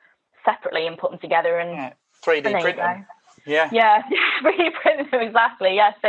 [0.45, 1.59] separately and put them together.
[1.59, 1.93] And Yeah,
[2.25, 2.77] 3D and there you printing.
[2.77, 3.05] go.
[3.47, 3.71] Yeah.
[3.73, 4.03] Yeah,
[4.45, 5.75] really print them exactly.
[5.75, 6.09] Yeah, so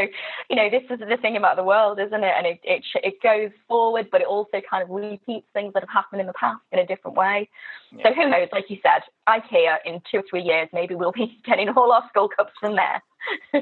[0.49, 2.33] you know, this is the thing about the world, isn't it?
[2.37, 5.89] And it it it goes forward, but it also kind of repeats things that have
[5.89, 7.47] happened in the past in a different way.
[8.03, 8.49] So who knows?
[8.51, 12.03] Like you said, IKEA in two or three years, maybe we'll be getting all our
[12.09, 13.01] skull cups from there.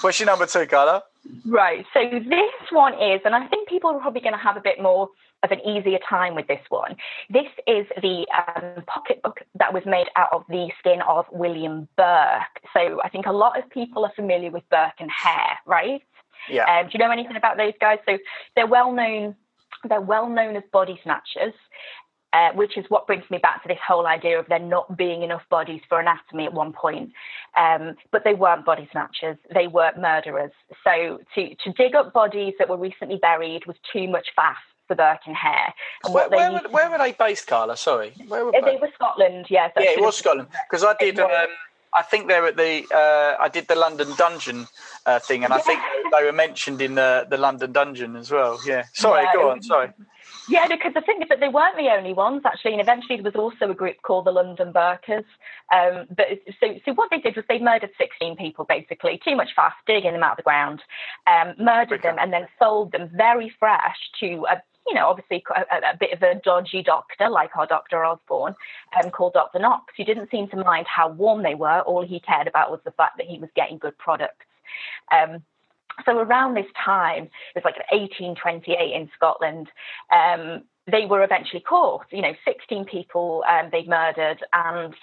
[0.00, 1.02] What's your number two, Carla?
[1.46, 1.84] Right.
[1.94, 4.80] So this one is, and I think people are probably going to have a bit
[4.80, 5.08] more
[5.42, 6.96] of an easier time with this one.
[7.30, 12.60] This is the um, pocketbook that was made out of the skin of William Burke.
[12.72, 16.02] So I think a lot of people are familiar with Burke and Hare, right?
[16.48, 16.64] Yeah.
[16.64, 17.98] Um, do you know anything about those guys?
[18.06, 18.18] So
[18.56, 19.36] they're well known.
[19.86, 21.54] They're well known as body snatchers.
[22.34, 25.22] Uh, which is what brings me back to this whole idea of there not being
[25.22, 27.12] enough bodies for anatomy at one point.
[27.56, 30.50] Um, but they weren't body snatchers; they were murderers.
[30.82, 34.56] So to to dig up bodies that were recently buried was too much faff
[34.88, 35.36] for Burke and
[36.10, 37.76] Where, where, where were they based, Carla?
[37.76, 38.12] Sorry.
[38.26, 39.72] Where were to- they were Scotland, yes.
[39.78, 41.18] yeah, it was Scotland because I did.
[41.20, 41.30] Um,
[41.96, 42.84] I think they were at the.
[42.92, 44.66] Uh, I did the London Dungeon
[45.06, 45.80] uh, thing, and I think
[46.12, 48.58] they were mentioned in the the London Dungeon as well.
[48.66, 48.84] Yeah.
[48.92, 49.62] Sorry, Yeah, go on.
[49.62, 49.92] Sorry.
[50.48, 53.30] Yeah, because the thing is that they weren't the only ones actually, and eventually there
[53.30, 55.24] was also a group called the London Burkers.
[55.72, 56.26] Um, but
[56.60, 60.12] so, so what they did was they murdered 16 people basically, too much fast, digging
[60.12, 60.82] them out of the ground,
[61.26, 65.92] um, murdered them, and then sold them very fresh to a you know, obviously a,
[65.92, 68.04] a, bit of a dodgy doctor like our Dr.
[68.04, 68.54] Osborne,
[69.02, 69.58] um, called Dr.
[69.58, 71.80] Knox, who didn't seem to mind how warm they were.
[71.80, 74.44] All he cared about was the fact that he was getting good products.
[75.10, 75.42] Um,
[76.04, 77.24] so around this time,
[77.54, 79.68] it was like 1828 in Scotland.
[80.12, 82.06] Um, they were eventually caught.
[82.10, 84.94] You know, 16 people um, they murdered, and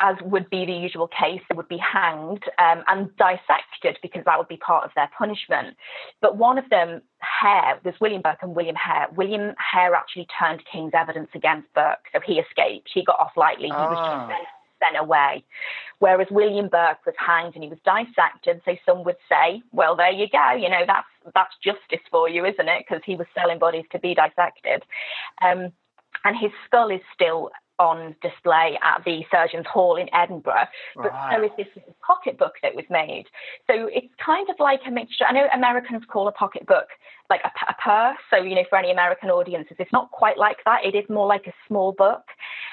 [0.00, 4.38] as would be the usual case, they would be hanged um, and dissected because that
[4.38, 5.76] would be part of their punishment.
[6.22, 9.08] But one of them, Hare, was William Burke and William Hare.
[9.14, 12.88] William Hare actually turned King's evidence against Burke, so he escaped.
[12.92, 13.66] He got off lightly.
[13.66, 14.28] He was Ah.
[14.28, 14.40] just
[14.80, 15.44] sent, sent away.
[15.98, 18.60] Whereas William Burke was hanged and he was dissected.
[18.64, 20.52] So some would say, well, there you go.
[20.52, 22.84] You know, that's that's justice for you, isn't it?
[22.86, 24.84] Because he was selling bodies to be dissected.
[25.42, 25.72] Um,
[26.24, 30.66] and his skull is still on display at the Surgeons Hall in Edinburgh,
[30.96, 33.24] but so is this pocketbook that was made.
[33.66, 35.24] So it's kind of like a mixture.
[35.28, 36.88] I know Americans call a pocketbook
[37.30, 38.18] like a, a purse.
[38.30, 40.84] So, you know, for any American audiences, it's not quite like that.
[40.84, 42.22] It is more like a small book,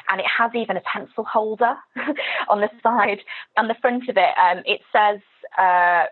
[0.09, 1.75] and it has even a pencil holder
[2.49, 3.19] on the side.
[3.57, 5.19] On the front of it, um, it says,
[5.57, 6.05] uh,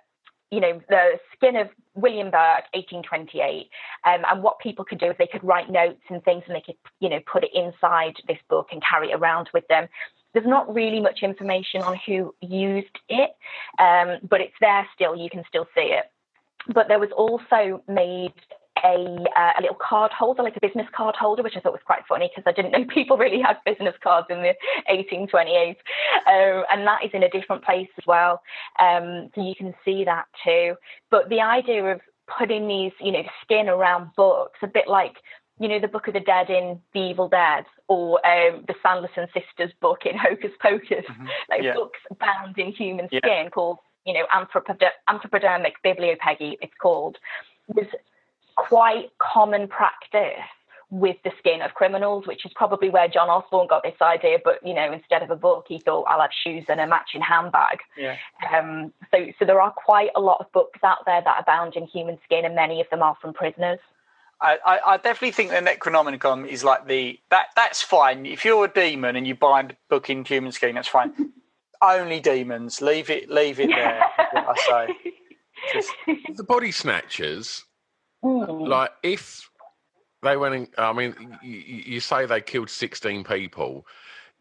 [0.52, 3.70] you know, the skin of William Burke, 1828.
[4.06, 6.62] Um, and what people could do is they could write notes and things and they
[6.62, 9.88] could, you know, put it inside this book and carry it around with them.
[10.34, 13.32] There's not really much information on who used it,
[13.78, 15.16] um, but it's there still.
[15.16, 16.06] You can still see it.
[16.74, 18.34] But there was also made
[18.84, 18.96] a,
[19.38, 22.06] uh, a little card holder, like a business card holder, which I thought was quite
[22.08, 24.54] funny because I didn't know people really had business cards in the
[24.90, 25.78] 1828s.
[26.28, 28.42] Um, and that is in a different place as well.
[28.80, 30.76] Um, so you can see that too.
[31.10, 32.02] But the idea of
[32.38, 35.16] putting these, you know, skin around books, a bit like
[35.60, 39.28] you know, the Book of the Dead in The Evil Dead or um, the Sanderson
[39.34, 41.26] sisters book in Hocus Pocus, mm-hmm.
[41.50, 41.74] like yeah.
[41.74, 43.50] books bound in human skin yeah.
[43.50, 47.18] called, you know, anthropodermic bibliopegy, it's called,
[47.68, 47.86] was
[48.56, 50.39] quite common practice
[50.89, 54.38] with the skin of criminals, which is probably where John Osborne got this idea.
[54.43, 57.22] But you know, instead of a book, he thought I'll have shoes and a matching
[57.22, 57.80] handbag.
[57.97, 58.18] Yeah.
[58.56, 61.76] Um, so, so there are quite a lot of books out there that are bound
[61.76, 63.80] in human skin, and many of them are from prisoners.
[64.43, 68.26] I, I, definitely think the Necronomicon is like the that that's fine.
[68.26, 71.14] If you're a demon and you buy a book in human skin, that's fine.
[71.82, 72.82] Only demons.
[72.82, 73.30] Leave it.
[73.30, 74.04] Leave it there.
[74.18, 75.14] I say.
[75.72, 75.91] Just...
[76.36, 77.64] The body snatchers,
[78.24, 78.67] mm.
[78.67, 79.49] like if
[80.21, 83.86] they went in, I mean, you, you say they killed sixteen people.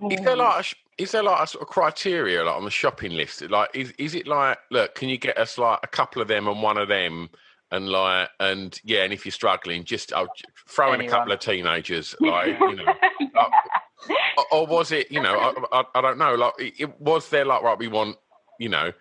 [0.00, 0.12] Mm.
[0.18, 3.12] Is there like a, is there like a sort of criteria like on the shopping
[3.12, 3.42] list?
[3.42, 6.48] Like, is is it like, look, can you get us like a couple of them
[6.48, 7.30] and one of them?
[7.72, 10.28] and like and yeah and if you're struggling just I'll
[10.68, 15.34] throw in a couple of teenagers like you know like, or, was it you know
[15.34, 18.16] I, I, I, don't know like it, was there like right we want
[18.60, 18.92] you know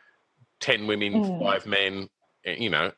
[0.62, 1.44] 10 women mm.
[1.44, 2.10] five men
[2.46, 2.92] eh, you know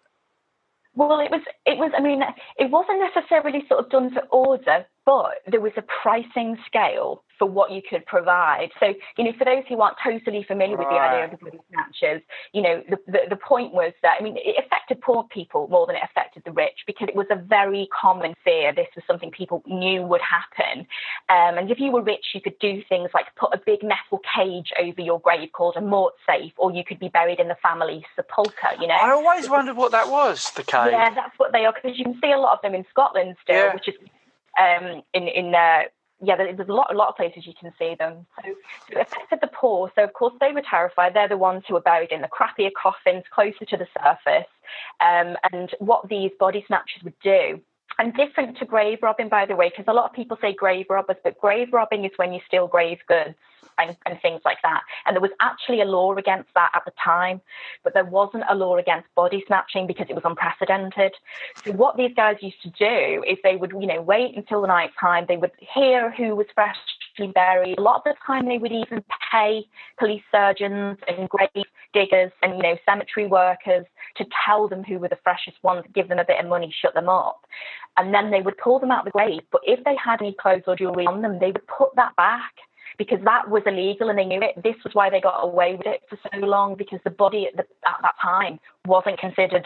[0.95, 2.21] well it was it was i mean
[2.57, 7.49] it wasn't necessarily sort of done to order but there was a pricing scale for
[7.49, 8.69] what you could provide.
[8.79, 12.21] So, you know, for those who aren't totally familiar with the idea of the snatchers,
[12.53, 15.85] you know, the, the, the, point was that, I mean, it affected poor people more
[15.85, 18.73] than it affected the rich because it was a very common fear.
[18.73, 20.87] This was something people knew would happen.
[21.27, 24.21] Um, and if you were rich, you could do things like put a big metal
[24.33, 27.57] cage over your grave called a mort safe, or you could be buried in the
[27.61, 28.95] family sepulchre, you know.
[28.95, 30.91] I always wondered what that was, the cage.
[30.91, 33.35] Yeah, that's what they are, because you can see a lot of them in Scotland
[33.43, 33.73] still, yeah.
[33.73, 33.95] which is
[34.57, 35.81] um, in, in uh,
[36.23, 38.25] yeah, there's a lot, a lot of places you can see them.
[38.43, 38.51] So
[38.91, 39.91] it affected the poor.
[39.95, 41.13] So of course they were terrified.
[41.13, 44.49] They're the ones who were buried in the crappier coffins, closer to the surface.
[45.01, 47.61] Um, and what these body snatchers would do
[47.99, 50.87] and different to grave robbing, by the way, because a lot of people say grave
[50.89, 53.35] robbers, but grave robbing is when you steal grave goods
[53.77, 54.81] and, and, things like that.
[55.05, 57.41] And there was actually a law against that at the time,
[57.83, 61.13] but there wasn't a law against body snatching because it was unprecedented.
[61.65, 64.67] So what these guys used to do is they would, you know, wait until the
[64.67, 65.25] night time.
[65.27, 67.77] They would hear who was freshly buried.
[67.77, 69.65] A lot of the time, they would even pay
[69.97, 73.85] police surgeons and grave diggers and you know cemetery workers
[74.17, 76.93] to tell them who were the freshest ones, give them a bit of money, shut
[76.93, 77.45] them up
[77.97, 79.41] and then they would pull them out of the grave.
[79.51, 82.53] But if they had any clothes or jewelry on them, they would put that back
[82.97, 84.61] because that was illegal and they knew it.
[84.63, 87.55] This was why they got away with it for so long because the body at,
[87.55, 89.65] the, at that time wasn't considered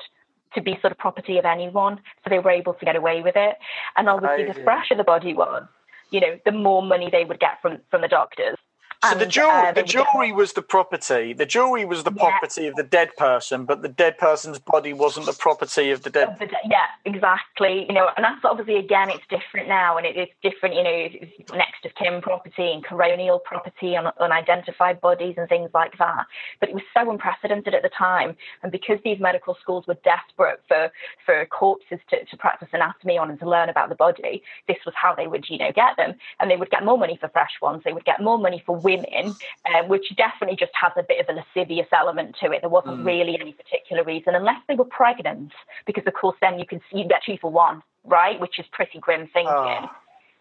[0.55, 1.99] to be sort of property of anyone.
[2.23, 3.57] So they were able to get away with it.
[3.95, 5.63] And obviously, the fresher the body was,
[6.11, 8.57] you know, the more money they would get from, from the doctors.
[9.03, 11.31] So and, the jewelry, uh, the jewelry was the property.
[11.31, 12.23] The jewelry was the yeah.
[12.23, 16.09] property of the dead person, but the dead person's body wasn't the property of the
[16.09, 16.29] dead.
[16.29, 17.85] Of the de- yeah, exactly.
[17.87, 20.73] You know, and that's obviously again, it's different now, and it is different.
[20.73, 21.07] You know,
[21.55, 26.25] next of kin property and coronial property on unidentified bodies and things like that.
[26.59, 30.59] But it was so unprecedented at the time, and because these medical schools were desperate
[30.67, 30.91] for
[31.23, 34.95] for corpses to, to practice anatomy on and to learn about the body, this was
[34.99, 37.61] how they would, you know, get them, and they would get more money for fresh
[37.61, 37.83] ones.
[37.85, 39.35] They would get more money for women,
[39.69, 42.59] uh, which definitely just has a bit of a lascivious element to it.
[42.61, 43.05] There wasn't mm.
[43.05, 45.51] really any particular reason, unless they were pregnant,
[45.85, 48.39] because of course then you can see you get two for one, right?
[48.39, 49.81] Which is pretty grim thinking.
[49.83, 49.89] Oh.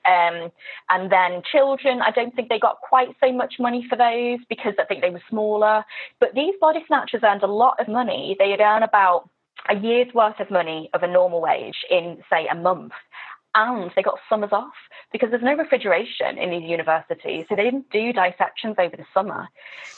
[0.06, 0.52] Um,
[0.88, 4.74] and then children, I don't think they got quite so much money for those because
[4.78, 5.84] I think they were smaller.
[6.20, 8.36] But these body snatchers earned a lot of money.
[8.38, 9.28] They'd earn about
[9.68, 12.92] a year's worth of money of a normal wage in, say, a month
[13.56, 14.74] and they got summers off
[15.10, 17.46] because there's no refrigeration in these universities.
[17.48, 19.48] So they didn't do dissections over the summer.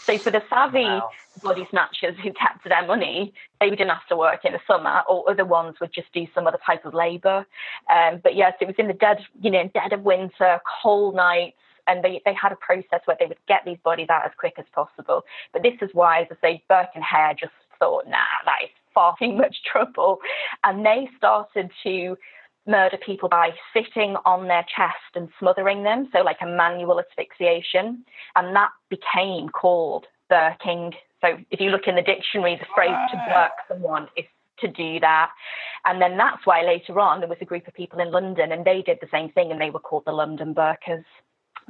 [0.04, 1.10] So for the savvy wow.
[1.42, 5.28] body snatchers who kept their money, they didn't have to work in the summer, or
[5.28, 7.44] other ones would just do some other type of labour.
[7.92, 11.56] Um, but yes, it was in the dead, you know, dead of winter, cold nights.
[11.88, 14.54] And they, they had a process where they would get these bodies out as quick
[14.58, 15.24] as possible.
[15.52, 18.70] But this is why, as I say, Burke and Hare just thought, nah, that is
[18.94, 20.20] far too much trouble.
[20.62, 22.16] And they started to
[22.68, 28.04] murder people by sitting on their chest and smothering them, so like a manual asphyxiation,
[28.36, 30.92] and that became called burking.
[31.20, 34.26] So if you look in the dictionary, the phrase to burk someone is
[34.60, 35.30] to do that.
[35.84, 38.64] And then that's why later on there was a group of people in London and
[38.64, 41.04] they did the same thing and they were called the London Burkers.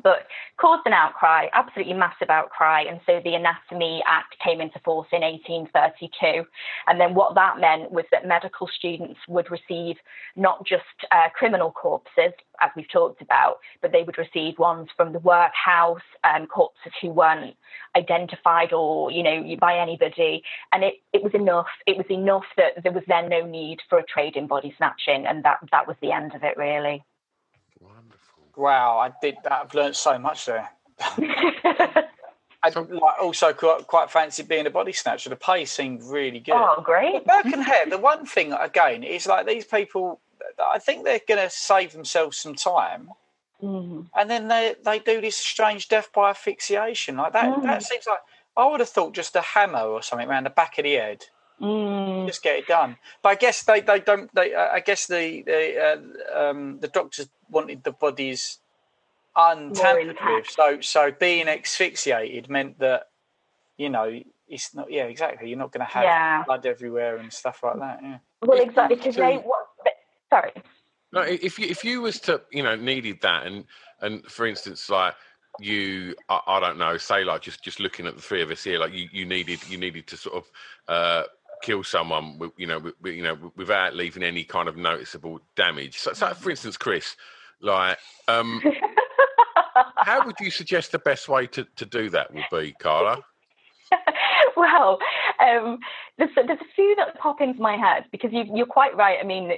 [0.02, 0.26] But
[0.60, 2.82] caused an outcry, absolutely massive outcry.
[2.82, 6.44] And so the Anatomy Act came into force in 1832.
[6.86, 9.96] And then what that meant was that medical students would receive
[10.36, 15.12] not just uh, criminal corpses, as we've talked about, but they would receive ones from
[15.12, 17.54] the workhouse, um, corpses who weren't
[17.96, 20.42] identified or, you know, by anybody.
[20.72, 21.66] And it, it was enough.
[21.86, 25.26] It was enough that there was then no need for a trade in body snatching.
[25.26, 27.04] And that, that was the end of it, really.
[28.58, 29.36] Wow, I did.
[29.44, 29.52] That.
[29.52, 30.68] I've learned so much there.
[31.00, 32.04] I
[32.74, 35.30] like, also quite, quite fancy being a body snatcher.
[35.30, 36.56] The pay seemed really good.
[36.56, 37.24] Oh, great!
[37.24, 40.20] Burke and Hare, the one thing again is like these people.
[40.60, 43.10] I think they're going to save themselves some time,
[43.62, 44.06] Mm.
[44.16, 47.16] and then they they do this strange death by asphyxiation.
[47.16, 47.44] Like that.
[47.44, 47.62] Mm.
[47.62, 48.20] That seems like
[48.56, 51.24] I would have thought just a hammer or something around the back of the head.
[51.60, 52.26] Mm.
[52.26, 52.96] Just get it done.
[53.22, 54.32] But I guess they, they don't.
[54.34, 55.78] They uh, I guess the the
[56.36, 58.58] uh, um, the doctors wanted the bodies
[59.36, 60.48] untampered with.
[60.48, 63.08] So so being asphyxiated meant that
[63.76, 64.90] you know it's not.
[64.90, 65.48] Yeah, exactly.
[65.48, 66.44] You're not going to have Yeah.
[66.44, 68.00] blood everywhere and stuff like that.
[68.02, 68.18] Yeah.
[68.42, 68.96] Well, exactly.
[68.96, 69.66] Because they, what,
[70.30, 70.52] sorry.
[71.12, 73.64] No, if you if you was to you know needed that and
[74.00, 75.14] and for instance like
[75.58, 78.62] you I, I don't know say like just just looking at the three of us
[78.62, 80.50] here like you, you needed you needed to sort of
[80.86, 81.24] uh
[81.62, 86.32] kill someone you know you know without leaving any kind of noticeable damage so, so
[86.34, 87.16] for instance chris
[87.60, 87.98] like
[88.28, 88.62] um
[89.96, 93.22] how would you suggest the best way to, to do that would be carla
[94.56, 94.98] well,
[95.40, 95.78] um,
[96.18, 99.18] there's, there's a few that pop into my head because you, you're quite right.
[99.20, 99.52] I mean,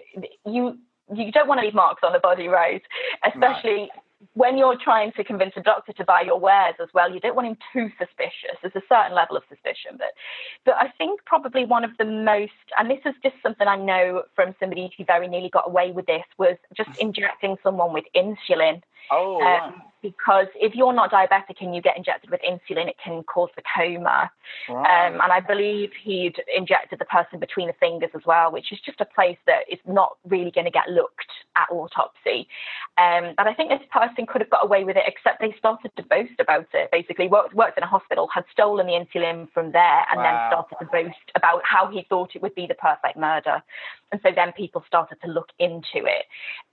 [0.47, 0.79] you
[1.13, 2.83] you don't want to leave marks on the body, right?
[3.27, 3.91] Especially
[4.35, 7.13] when you're trying to convince a doctor to buy your wares as well.
[7.13, 8.59] You don't want him too suspicious.
[8.63, 10.13] There's a certain level of suspicion, but
[10.65, 14.25] but I think probably one of the most, and this is just something I know
[14.35, 18.83] from somebody who very nearly got away with this, was just injecting someone with insulin.
[19.11, 19.83] Oh, Um.
[20.03, 23.63] Because if you're not diabetic and you get injected with insulin, it can cause the
[23.77, 24.31] coma.
[24.69, 25.09] Right.
[25.09, 28.79] Um, and I believe he'd injected the person between the fingers as well, which is
[28.85, 32.49] just a place that is not really going to get looked at autopsy.
[32.99, 35.91] Um, and I think this person could have got away with it, except they started
[35.97, 36.91] to boast about it.
[36.91, 40.77] Basically, worked, worked in a hospital, had stolen the insulin from there, and then started
[40.81, 43.63] to boast about how he thought it would be the perfect murder.
[44.13, 46.27] And so then people started to look into it.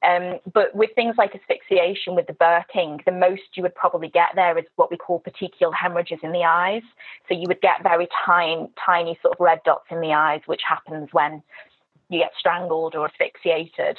[0.03, 4.29] Um, but with things like asphyxiation with the burking, the most you would probably get
[4.35, 6.83] there is what we call petechial hemorrhages in the eyes.
[7.27, 10.61] So you would get very tiny, tiny sort of red dots in the eyes, which
[10.67, 11.43] happens when
[12.09, 13.97] you get strangled or asphyxiated.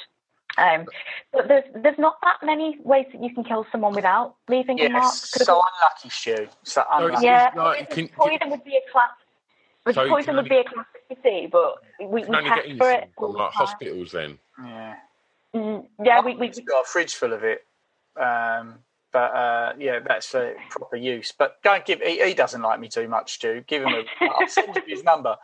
[0.57, 0.85] Um,
[1.31, 4.89] but there's there's not that many ways that you can kill someone without leaving a
[4.89, 5.03] mark.
[5.03, 5.29] yes.
[5.31, 6.47] Could So unlucky, Stu.
[6.63, 7.25] So unlucky.
[7.25, 9.11] yeah, like, can- poison would be a class.
[9.93, 12.49] So poison can would be a classic, you see, but we, we you can only
[12.49, 13.09] test get for it.
[13.17, 13.65] all from the like time.
[13.67, 14.95] hospitals then Yeah.
[15.55, 17.65] Mm, yeah, we, we, We've got a fridge full of it.
[18.17, 18.75] Um,
[19.11, 21.33] but uh, yeah, that's for proper use.
[21.37, 22.01] But don't give.
[22.01, 23.63] He, he doesn't like me too much, Stu.
[23.67, 24.03] Give him a.
[24.29, 25.35] I'll send you his number.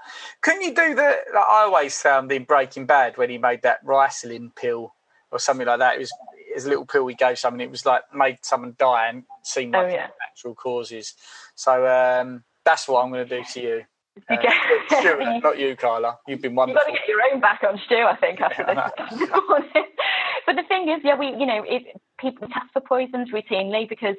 [0.41, 1.18] Can you do the?
[1.34, 4.93] Like I always found in Breaking Bad when he made that Ritalin pill
[5.32, 5.95] or something like that.
[5.95, 6.13] It was
[6.53, 7.61] his little pill he gave someone.
[7.61, 10.07] It was like made someone die and seemed Oh, like yeah.
[10.30, 11.13] natural causes.
[11.55, 13.84] So um, that's what I'm going to do to you.
[14.30, 16.18] You Uh, Stuart, not you, Carla.
[16.28, 16.82] You've been wonderful.
[16.89, 19.20] You've got to get your own back on Stu, I think, after Yeah, this
[20.47, 21.84] but the thing is, yeah, we, you know, it,
[22.20, 24.16] people test for poisons routinely because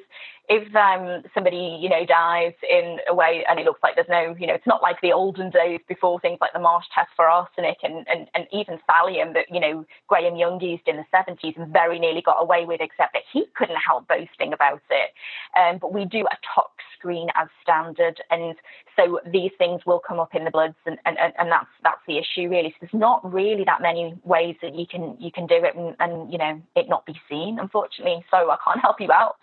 [0.49, 4.35] if um, somebody, you know, dies in a way and it looks like there's no,
[4.39, 7.27] you know, it's not like the olden days before things like the Marsh test for
[7.27, 11.57] arsenic and, and, and even thallium that, you know, Graham Young used in the 70s
[11.57, 15.11] and very nearly got away with, except that he couldn't help boasting about it.
[15.59, 18.21] Um, but we do a tox screen as standard.
[18.31, 18.55] And
[18.95, 22.17] so these things will come up in the bloods and, and, and, that's that's the
[22.17, 22.69] issue really.
[22.71, 25.95] So there's not really that many ways that you can you can do it and,
[25.99, 28.25] and you know it not be seen, unfortunately.
[28.29, 29.37] So I can't help you out.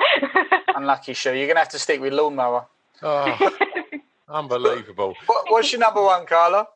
[0.94, 1.34] Unlucky, Stu.
[1.34, 2.66] You're going to have to stick with lawnmower.
[3.02, 3.50] oh
[4.28, 6.68] unbelievable What, what's your number one, Carla?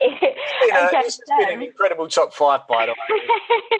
[0.00, 3.78] You know, Okay, this has been an incredible top five, by the way.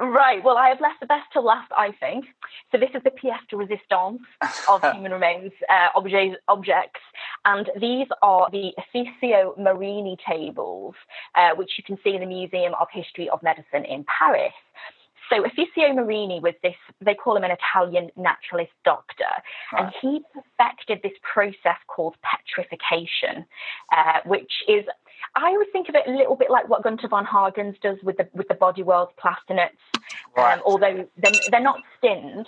[0.06, 0.44] right.
[0.44, 2.26] Well, I have left the best to last, I think.
[2.70, 4.20] So this is the pièce de résistance
[4.68, 7.00] of human remains uh, objects, objects,
[7.46, 10.94] and these are the Efisio Marini tables,
[11.34, 14.52] uh, which you can see in the Museum of History of Medicine in Paris.
[15.30, 19.24] So Efisio Marini was this, they call him an Italian naturalist doctor,
[19.76, 23.46] and he perfected this process called petrification,
[23.92, 24.84] uh, which is,
[25.34, 28.16] I always think of it a little bit like what Gunther von Hagens does with
[28.18, 29.70] the with the body world plastinates,
[30.36, 30.54] Right.
[30.54, 32.46] um, although they're, they're not skinned,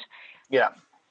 [0.50, 0.68] Yeah.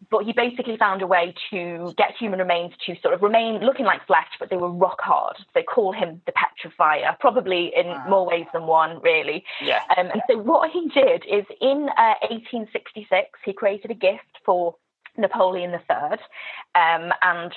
[0.10, 3.86] But he basically found a way to get human remains to sort of remain looking
[3.86, 5.36] like flesh, but they were rock hard.
[5.54, 9.44] They call him the petrifier, probably in more ways than one, really.
[9.64, 9.82] Yeah.
[9.98, 14.76] Um, and so what he did is in uh, 1866, he created a gift for
[15.18, 16.18] Napoleon III,
[16.76, 17.54] um, and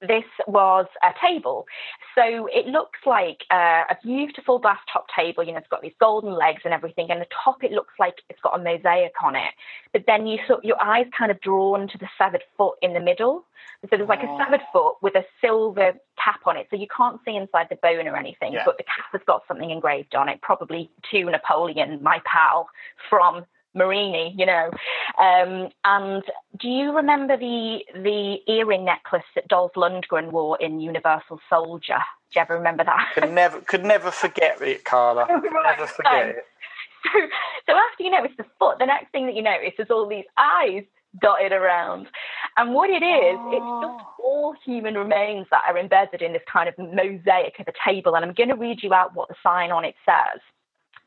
[0.00, 1.66] this was a table.
[2.14, 5.44] So it looks like uh, a beautiful glass top table.
[5.44, 8.22] You know, it's got these golden legs and everything, and the top it looks like
[8.28, 9.52] it's got a mosaic on it.
[9.92, 13.00] But then you sort your eyes kind of drawn to the severed foot in the
[13.00, 13.44] middle.
[13.82, 15.92] So there's like a severed foot with a silver
[16.22, 18.52] cap on it, so you can't see inside the bone or anything.
[18.52, 18.62] Yeah.
[18.64, 22.68] But the cap has got something engraved on it, probably to Napoleon, my pal
[23.08, 24.70] from Marini, you know.
[25.18, 26.22] Um, and
[26.58, 31.98] do you remember the the earring necklace that Dolph Lundgren wore in Universal Soldier?
[32.32, 33.10] Do you ever remember that?
[33.14, 35.26] Could never, could never forget it, Carla.
[35.28, 36.44] Right, never forget so- it.
[37.02, 37.18] So,
[37.66, 40.26] so after you notice the foot, the next thing that you notice is all these
[40.36, 40.84] eyes
[41.20, 42.06] dotted around.
[42.56, 46.68] And what it is, it's just all human remains that are embedded in this kind
[46.68, 48.14] of mosaic of a table.
[48.14, 50.40] And I'm going to read you out what the sign on it says.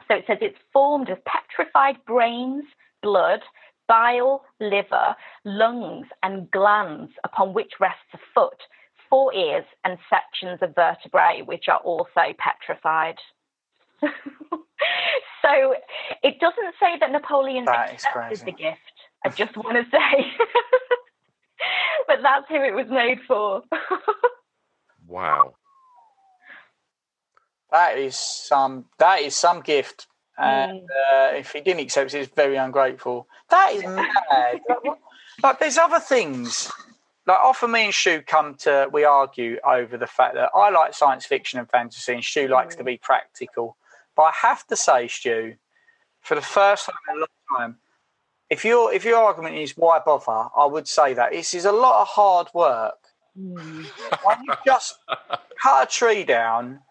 [0.08, 2.64] So it says it's formed of petrified brains,
[3.02, 3.42] blood,
[3.88, 8.58] bile, liver, lungs, and glands upon which rests a foot,
[9.10, 13.16] four ears, and sections of vertebrae, which are also petrified.
[14.02, 15.76] so
[16.24, 18.46] it doesn't say that Napoleon That is accepted crazy.
[18.46, 18.80] the gift.
[19.26, 20.32] I just want to say.
[22.08, 23.62] but that's who it was made for.
[25.08, 25.56] Wow.
[27.74, 28.86] That is some.
[29.00, 30.06] That is some gift.
[30.38, 30.84] And mm.
[30.84, 33.28] uh, if he didn't accept it, it's very ungrateful.
[33.50, 34.08] That is mad.
[34.70, 34.98] like,
[35.42, 36.72] like, there's other things.
[37.26, 40.94] Like often, me and Shu come to we argue over the fact that I like
[40.94, 42.88] science fiction and fantasy, and Stu likes to mm.
[42.88, 43.76] be practical.
[44.16, 45.56] But I have to say, Stu,
[46.22, 47.78] for the first time in a long time,
[48.52, 51.72] if your if your argument is why bother, I would say that this is a
[51.72, 53.00] lot of hard work.
[53.40, 53.86] Mm.
[54.22, 55.00] Why don't you just
[55.60, 56.82] cut a tree down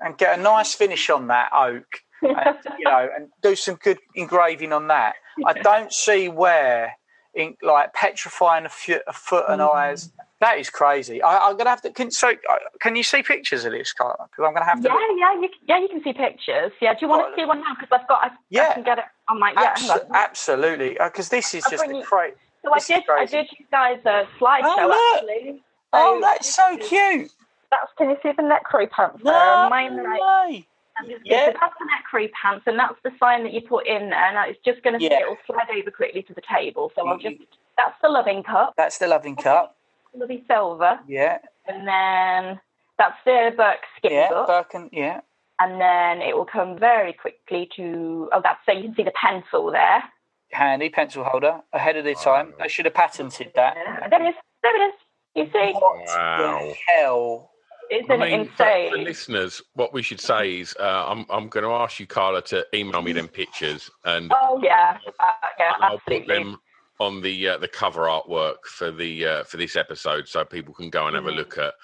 [0.00, 3.98] and get a nice finish on that oak, and, you know, and do some good
[4.14, 5.14] engraving on that.
[5.46, 6.92] I don't see where,
[7.34, 10.12] in, like petrifying a, few, a foot and eyes.
[10.40, 11.22] That is crazy.
[11.22, 11.90] I, I'm gonna have to.
[11.90, 14.28] Can, so, uh, can you see pictures of this, Carla?
[14.30, 14.88] Because I'm gonna have to.
[14.88, 16.72] yeah, yeah, you, yeah, you can see pictures.
[16.80, 17.74] Yeah, do you want to see one now?
[17.80, 18.26] Because I've got, I,
[18.60, 19.52] I can get it on my.
[19.52, 20.16] Yeah, hang Abso- on.
[20.16, 22.34] absolutely, because this is I'll just a great.
[22.64, 25.22] So I did, I did you guys a slideshow Oh, look.
[25.22, 25.62] actually.
[25.92, 27.30] Oh, that's so cute.
[27.74, 29.32] That's can you see the necro pants there?
[29.32, 30.20] No Mine right.
[30.48, 30.66] way.
[31.24, 31.46] Yeah.
[31.46, 34.24] so that's the necro pants, and that's the sign that you put in there.
[34.38, 35.20] And it's just going to Yeah.
[35.22, 36.92] it'll slide over quickly to the table.
[36.94, 37.22] So I'll mm.
[37.22, 37.36] just
[37.76, 39.76] that's the loving cup, That's the loving cup.
[40.14, 42.60] lovely silver, Yeah, and then
[42.98, 44.88] that's the Burke skin yeah, book, Birkin.
[44.92, 45.20] Yeah,
[45.58, 49.12] and then it will come very quickly to oh that's so you can see the
[49.20, 50.04] pencil there.
[50.52, 52.54] handy pencil holder ahead of the time.
[52.60, 53.74] I should have patented that.
[53.76, 54.34] Yeah, there it is.
[54.62, 54.94] There it is.
[55.34, 56.58] You see, What Wow.
[56.60, 57.50] the hell?
[57.90, 58.90] Isn't I mean, for, insane?
[58.92, 62.42] for listeners, what we should say is, uh, I'm I'm going to ask you, Carla,
[62.42, 65.26] to email me them pictures, and Oh yeah, uh,
[65.58, 66.58] yeah, I'll put them
[67.00, 70.90] on the uh, the cover artwork for the uh, for this episode, so people can
[70.90, 71.38] go and have a Mm-hmm.
[71.38, 71.74] look at,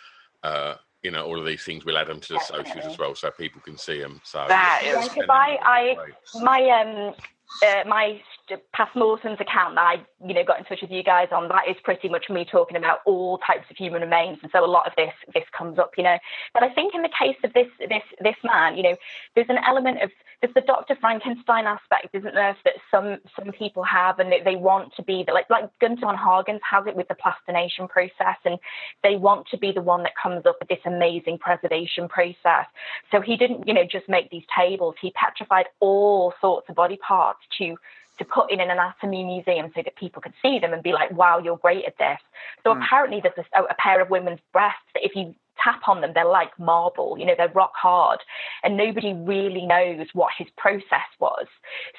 [0.43, 1.85] uh, you know, all of these things.
[1.85, 4.21] We'll add them to the socials as well, so people can see them.
[4.25, 5.97] So That yeah, is- them I- I-
[6.41, 7.15] my um
[7.63, 9.97] uh, my st- past mortems account that I
[10.27, 12.77] you know got in touch with you guys on that is pretty much me talking
[12.77, 15.93] about all types of human remains and so a lot of this this comes up
[15.97, 16.19] you know.
[16.55, 18.97] But I think in the case of this this this man you know
[19.35, 23.83] there's an element of there's the Dr Frankenstein aspect isn't there that some some people
[23.83, 26.97] have and they, they want to be the, like like Gunther von Hagens has it
[26.97, 28.59] with the plastination process and
[29.03, 32.67] they want to be the one that comes up with this amazing preservation process.
[33.11, 34.95] So he didn't, you know, just make these tables.
[35.01, 37.77] He petrified all sorts of body parts to
[38.19, 41.11] to put in an anatomy museum so that people could see them and be like,
[41.13, 42.19] "Wow, you're great at this."
[42.65, 42.83] So hmm.
[42.83, 46.25] apparently, there's a, a pair of women's breasts that if you tap on them, they're
[46.25, 47.17] like marble.
[47.19, 48.21] You know, they're rock hard,
[48.63, 51.47] and nobody really knows what his process was.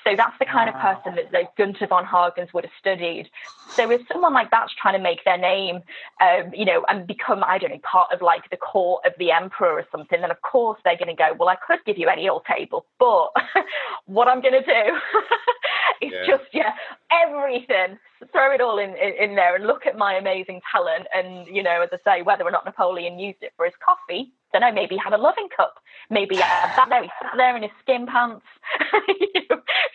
[0.03, 3.29] So that's the kind of person that, that Gunther von Hagens would have studied.
[3.69, 5.81] So if someone like that's trying to make their name,
[6.21, 9.31] um, you know, and become, I don't know, part of like the court of the
[9.31, 12.09] emperor or something, then of course they're going to go, well, I could give you
[12.09, 13.29] any old table, but
[14.05, 14.71] what I'm going to do
[16.05, 16.25] is Yeah.
[16.27, 16.73] just, yeah,
[17.11, 17.97] everything,
[18.31, 21.07] throw it all in, in, in there and look at my amazing talent.
[21.13, 24.31] And, you know, as I say, whether or not Napoleon used it for his coffee,
[24.53, 25.75] don't know, maybe he had a loving cup.
[26.09, 28.45] Maybe had that there, he sat there in his skin pants.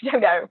[0.03, 0.49] you don't know.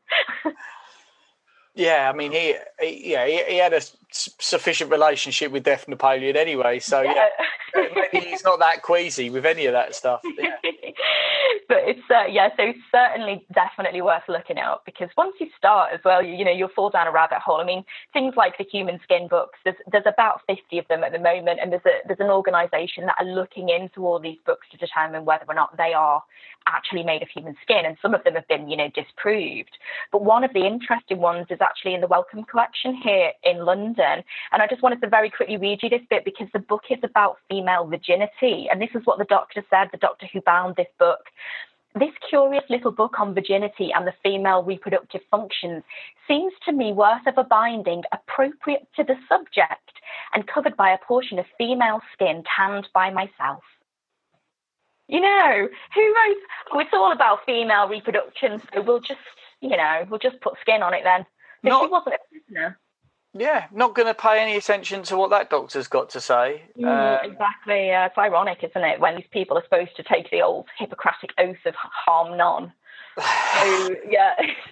[1.76, 6.38] Yeah, I mean, he, he yeah, he, he had a sufficient relationship with Death Napoleon
[6.38, 6.80] anyway.
[6.80, 7.28] So yeah,
[7.76, 7.88] Yeah.
[8.14, 10.22] maybe he's not that queasy with any of that stuff.
[10.24, 10.56] Yeah.
[11.68, 16.00] but it's uh, yeah, so certainly definitely worth looking out because once you start as
[16.06, 17.60] well, you, you know you'll fall down a rabbit hole.
[17.60, 19.60] I mean, things like the human skin books.
[19.66, 23.06] There's there's about fifty of them at the moment, and there's a there's an organisation
[23.08, 26.24] that are looking into all these books to determine whether or not they are
[26.68, 29.78] actually made of human skin, and some of them have been you know disproved.
[30.12, 34.24] But one of the interesting ones is actually in the Wellcome Collection here in London,
[34.52, 37.00] and I just wanted to very quickly read you this bit because the book is
[37.04, 39.90] about female virginity, and this is what the doctor said.
[39.92, 41.20] The doctor who bound this book
[41.96, 45.82] this curious little book on virginity and the female reproductive functions
[46.28, 49.96] seems to me worth of a binding appropriate to the subject
[50.34, 53.64] and covered by a portion of female skin tanned by myself.
[55.08, 56.42] You know, who wrote?
[56.74, 59.20] Oh, it's all about female reproduction, so we'll just,
[59.62, 61.26] you know, we'll just put skin on it then.
[61.70, 62.80] Not- she wasn't a prisoner.
[63.38, 66.62] Yeah, not going to pay any attention to what that doctor's got to say.
[66.80, 67.92] Mm, Um, exactly.
[67.92, 71.32] Uh, it's ironic, isn't it, when these people are supposed to take the old Hippocratic
[71.38, 72.72] oath of harm none.
[73.18, 74.36] So yeah,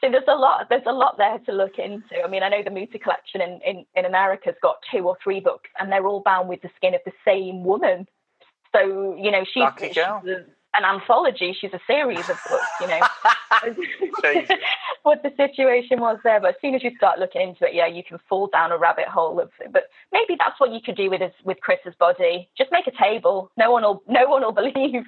[0.00, 0.66] so there's a lot.
[0.68, 2.20] There's a lot there to look into.
[2.24, 5.38] I mean, I know the Mütter collection in, in, in America's got two or three
[5.38, 8.08] books, and they're all bound with the skin of the same woman.
[8.74, 10.20] So you know, she's, Lucky she's girl.
[10.74, 11.56] A- an anthology.
[11.58, 12.66] She's a series of books.
[12.80, 13.00] You know,
[15.02, 16.40] what the situation was there.
[16.40, 18.78] But as soon as you start looking into it, yeah, you can fall down a
[18.78, 19.50] rabbit hole of.
[19.72, 22.48] But maybe that's what you could do with his, with Chris's body.
[22.56, 23.50] Just make a table.
[23.56, 24.02] No one will.
[24.08, 25.04] No one will believe.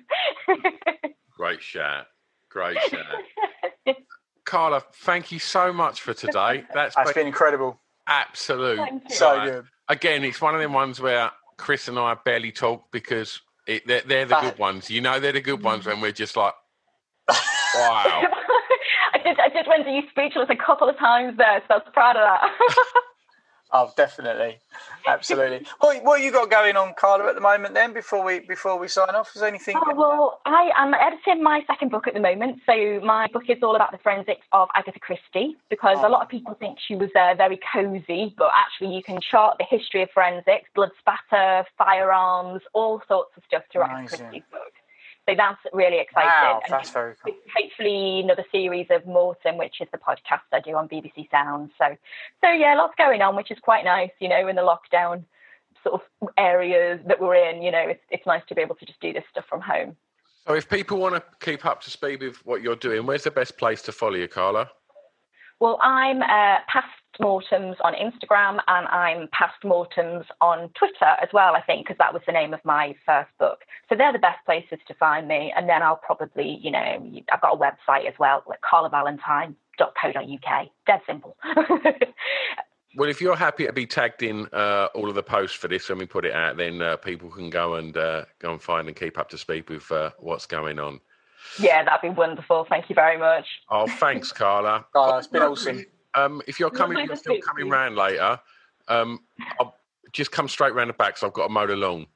[1.37, 2.07] Great chat.
[2.51, 3.97] Great chat.
[4.45, 6.65] Carla, thank you so much for today.
[6.73, 7.81] That's That's been been incredible.
[8.07, 8.79] absolute.
[9.09, 9.65] So good.
[9.89, 14.03] Again, it's one of them ones where Chris and I barely talk because it, they're,
[14.03, 14.91] they're the That- good ones.
[14.91, 15.89] You know, they're the good ones mm.
[15.89, 16.55] when we're just like,
[17.29, 18.23] wow.
[19.15, 19.39] I did.
[19.41, 22.23] I did render you speechless a couple of times there, so I was proud of
[22.23, 22.41] that.
[23.73, 24.59] Oh, definitely,
[25.09, 25.67] absolutely.
[25.81, 27.75] what what you got going on, Carla, at the moment?
[27.75, 29.77] Then before we before we sign off, is there anything?
[29.77, 32.61] Oh, well, I am editing my second book at the moment.
[32.65, 36.29] So my book is all about the forensics of Agatha Christie because a lot of
[36.29, 40.11] people think she was uh, very cozy, but actually you can chart the history of
[40.11, 44.19] forensics, blood spatter, firearms, all sorts of stuff throughout Amazing.
[44.19, 44.73] Christie's book.
[45.29, 46.29] So that's really exciting.
[46.29, 47.35] Wow, And that's very cool.
[47.61, 51.71] hopefully another series of Morton, which is the podcast I do on BBC Sound.
[51.79, 51.97] So,
[52.41, 54.11] so yeah, lots going on, which is quite nice.
[54.21, 55.25] You know, in the lockdown
[55.83, 58.87] sort of areas that we're in, you know, it's it's nice to be able to
[58.87, 59.97] just do this stuff from home.
[60.47, 63.33] So, if people want to keep up to speed with what you're doing, where's the
[63.33, 64.71] best place to follow you, Carla?
[65.59, 66.87] Well, I'm uh, past
[67.19, 71.55] mortems on Instagram and I'm past mortems on Twitter as well.
[71.55, 73.61] I think because that was the name of my first book.
[73.89, 75.53] So they're the best places to find me.
[75.57, 80.69] And then I'll probably, you know, I've got a website as well, like carlavalentine.co.uk.
[80.87, 81.37] Dead simple.
[82.99, 85.87] Well, if you're happy to be tagged in uh, all of the posts for this
[85.91, 88.89] when we put it out, then uh, people can go and uh, go and find
[88.89, 91.01] and keep up to speed with uh, what's going on.
[91.59, 92.67] Yeah, that'd be wonderful.
[92.69, 93.47] Thank you very much.
[93.71, 94.87] Oh, thanks, Carla.
[94.93, 95.85] Carla, it's been awesome.
[96.15, 97.73] Um, if you're coming, you're still coming you.
[97.73, 98.41] round later.
[98.89, 99.21] Um,
[99.61, 99.77] I'll
[100.13, 102.07] just come straight round the back, so I've got to mow the lawn.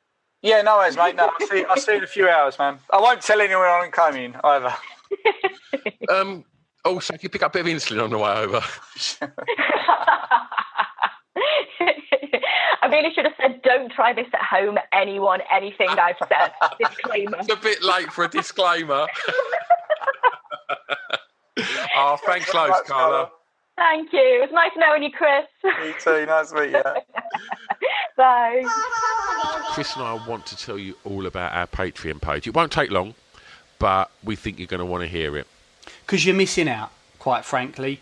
[0.43, 1.17] Yeah, no worries, mate.
[1.17, 2.79] No, I'll see, I'll see you in a few hours, man.
[2.91, 4.75] I won't tell anyone I'm coming either.
[6.11, 6.45] Um,
[6.85, 8.61] also, if you pick up a bit of insulin on the way over.
[12.91, 16.53] I really should have said, don't try this at home, anyone, anything I've said.
[16.79, 17.39] Disclaimer.
[17.39, 19.07] It's a bit late for a disclaimer.
[21.97, 23.31] oh, thanks loads, Thanks, Carla.
[23.77, 24.19] Thank you.
[24.21, 25.47] It was nice knowing you, Chris.
[25.65, 26.27] Me too.
[26.27, 26.83] Nice to meet you.
[28.17, 28.65] Bye.
[29.71, 32.47] Chris and I want to tell you all about our Patreon page.
[32.47, 33.15] It won't take long,
[33.79, 35.47] but we think you're going to want to hear it
[36.05, 38.01] because you're missing out, quite frankly.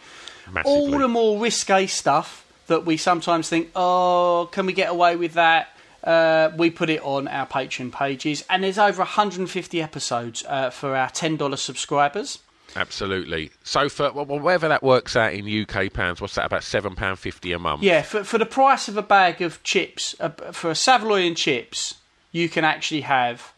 [0.51, 0.73] massively.
[0.73, 5.35] All the more risque stuff that we sometimes think, oh, can we get away with
[5.35, 5.69] that?
[6.03, 10.95] Uh, we put it on our Patreon pages, and there's over 150 episodes uh, for
[10.95, 12.39] our $10 subscribers.
[12.77, 13.51] Absolutely.
[13.65, 16.45] So for well, whatever that works out in UK pounds, what's that?
[16.45, 17.83] About seven pound fifty a month.
[17.83, 21.35] Yeah, for, for the price of a bag of chips, uh, for a saveloy and
[21.35, 21.95] chips,
[22.31, 23.55] you can actually have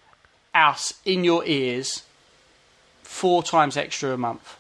[0.55, 2.05] us in your ears
[3.03, 4.57] four times extra a month.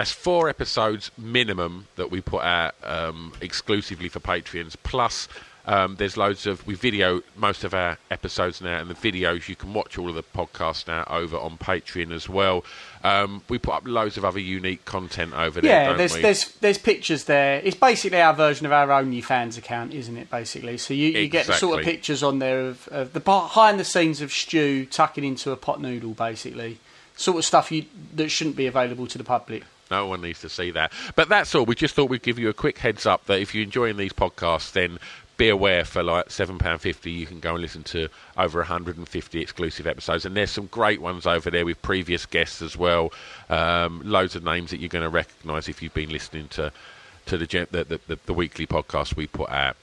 [0.00, 4.74] That's four episodes minimum that we put out um, exclusively for Patreons.
[4.82, 5.28] Plus,
[5.66, 9.56] um, there's loads of we video most of our episodes now, and the videos you
[9.56, 12.64] can watch all of the podcasts now over on Patreon as well.
[13.04, 15.90] Um, we put up loads of other unique content over there.
[15.90, 16.22] Yeah, there's we?
[16.22, 17.60] there's there's pictures there.
[17.62, 20.30] It's basically our version of our OnlyFans account, isn't it?
[20.30, 23.78] Basically, so you, you get the sort of pictures on there of, of the behind
[23.78, 26.78] the scenes of Stu tucking into a pot noodle, basically,
[27.16, 29.64] sort of stuff you that shouldn't be available to the public.
[29.90, 30.92] No one needs to see that.
[31.16, 31.64] But that's all.
[31.66, 34.12] We just thought we'd give you a quick heads up that if you're enjoying these
[34.12, 34.98] podcasts, then
[35.36, 39.40] be aware for like seven pound fifty, you can go and listen to over 150
[39.40, 43.10] exclusive episodes, and there's some great ones over there with previous guests as well.
[43.48, 46.70] Um, loads of names that you're going to recognise if you've been listening to
[47.26, 49.76] to the, the, the, the weekly podcast we put out.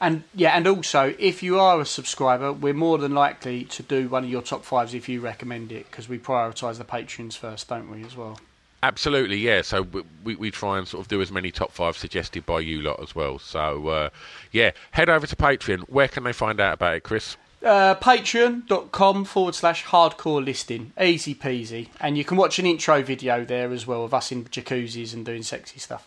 [0.00, 4.08] And yeah, and also if you are a subscriber, we're more than likely to do
[4.08, 7.68] one of your top fives if you recommend it because we prioritise the patrons first,
[7.68, 8.04] don't we?
[8.04, 8.38] As well.
[8.84, 9.62] Absolutely, yeah.
[9.62, 9.86] So
[10.24, 13.02] we, we try and sort of do as many top five suggested by you lot
[13.02, 13.38] as well.
[13.38, 14.10] So uh,
[14.52, 15.88] yeah, head over to Patreon.
[15.88, 17.38] Where can they find out about it, Chris?
[17.64, 20.92] Uh, Patreon.com forward slash hardcore listing.
[21.00, 21.88] Easy peasy.
[21.98, 25.24] And you can watch an intro video there as well of us in jacuzzis and
[25.24, 26.06] doing sexy stuff.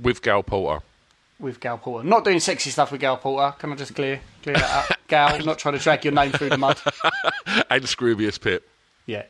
[0.00, 0.84] With Gal Porter.
[1.40, 2.06] With Gal Porter.
[2.06, 3.56] Not doing sexy stuff with Gal Porter.
[3.58, 4.98] Can I just clear clear that up?
[5.08, 6.80] Gal, not trying to drag your name through the mud.
[7.70, 8.68] and Scroobius Pip.
[9.04, 9.24] Yeah.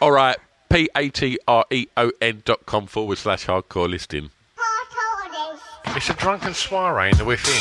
[0.00, 0.38] All right.
[0.70, 4.30] P A T R E O N dot com forward slash hardcore listing.
[5.86, 7.54] It's a drunken soiree in the within.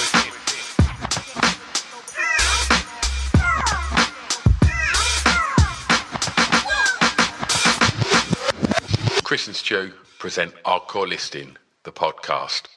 [9.23, 12.76] Chris and Stu present Hardcore Listing, the podcast.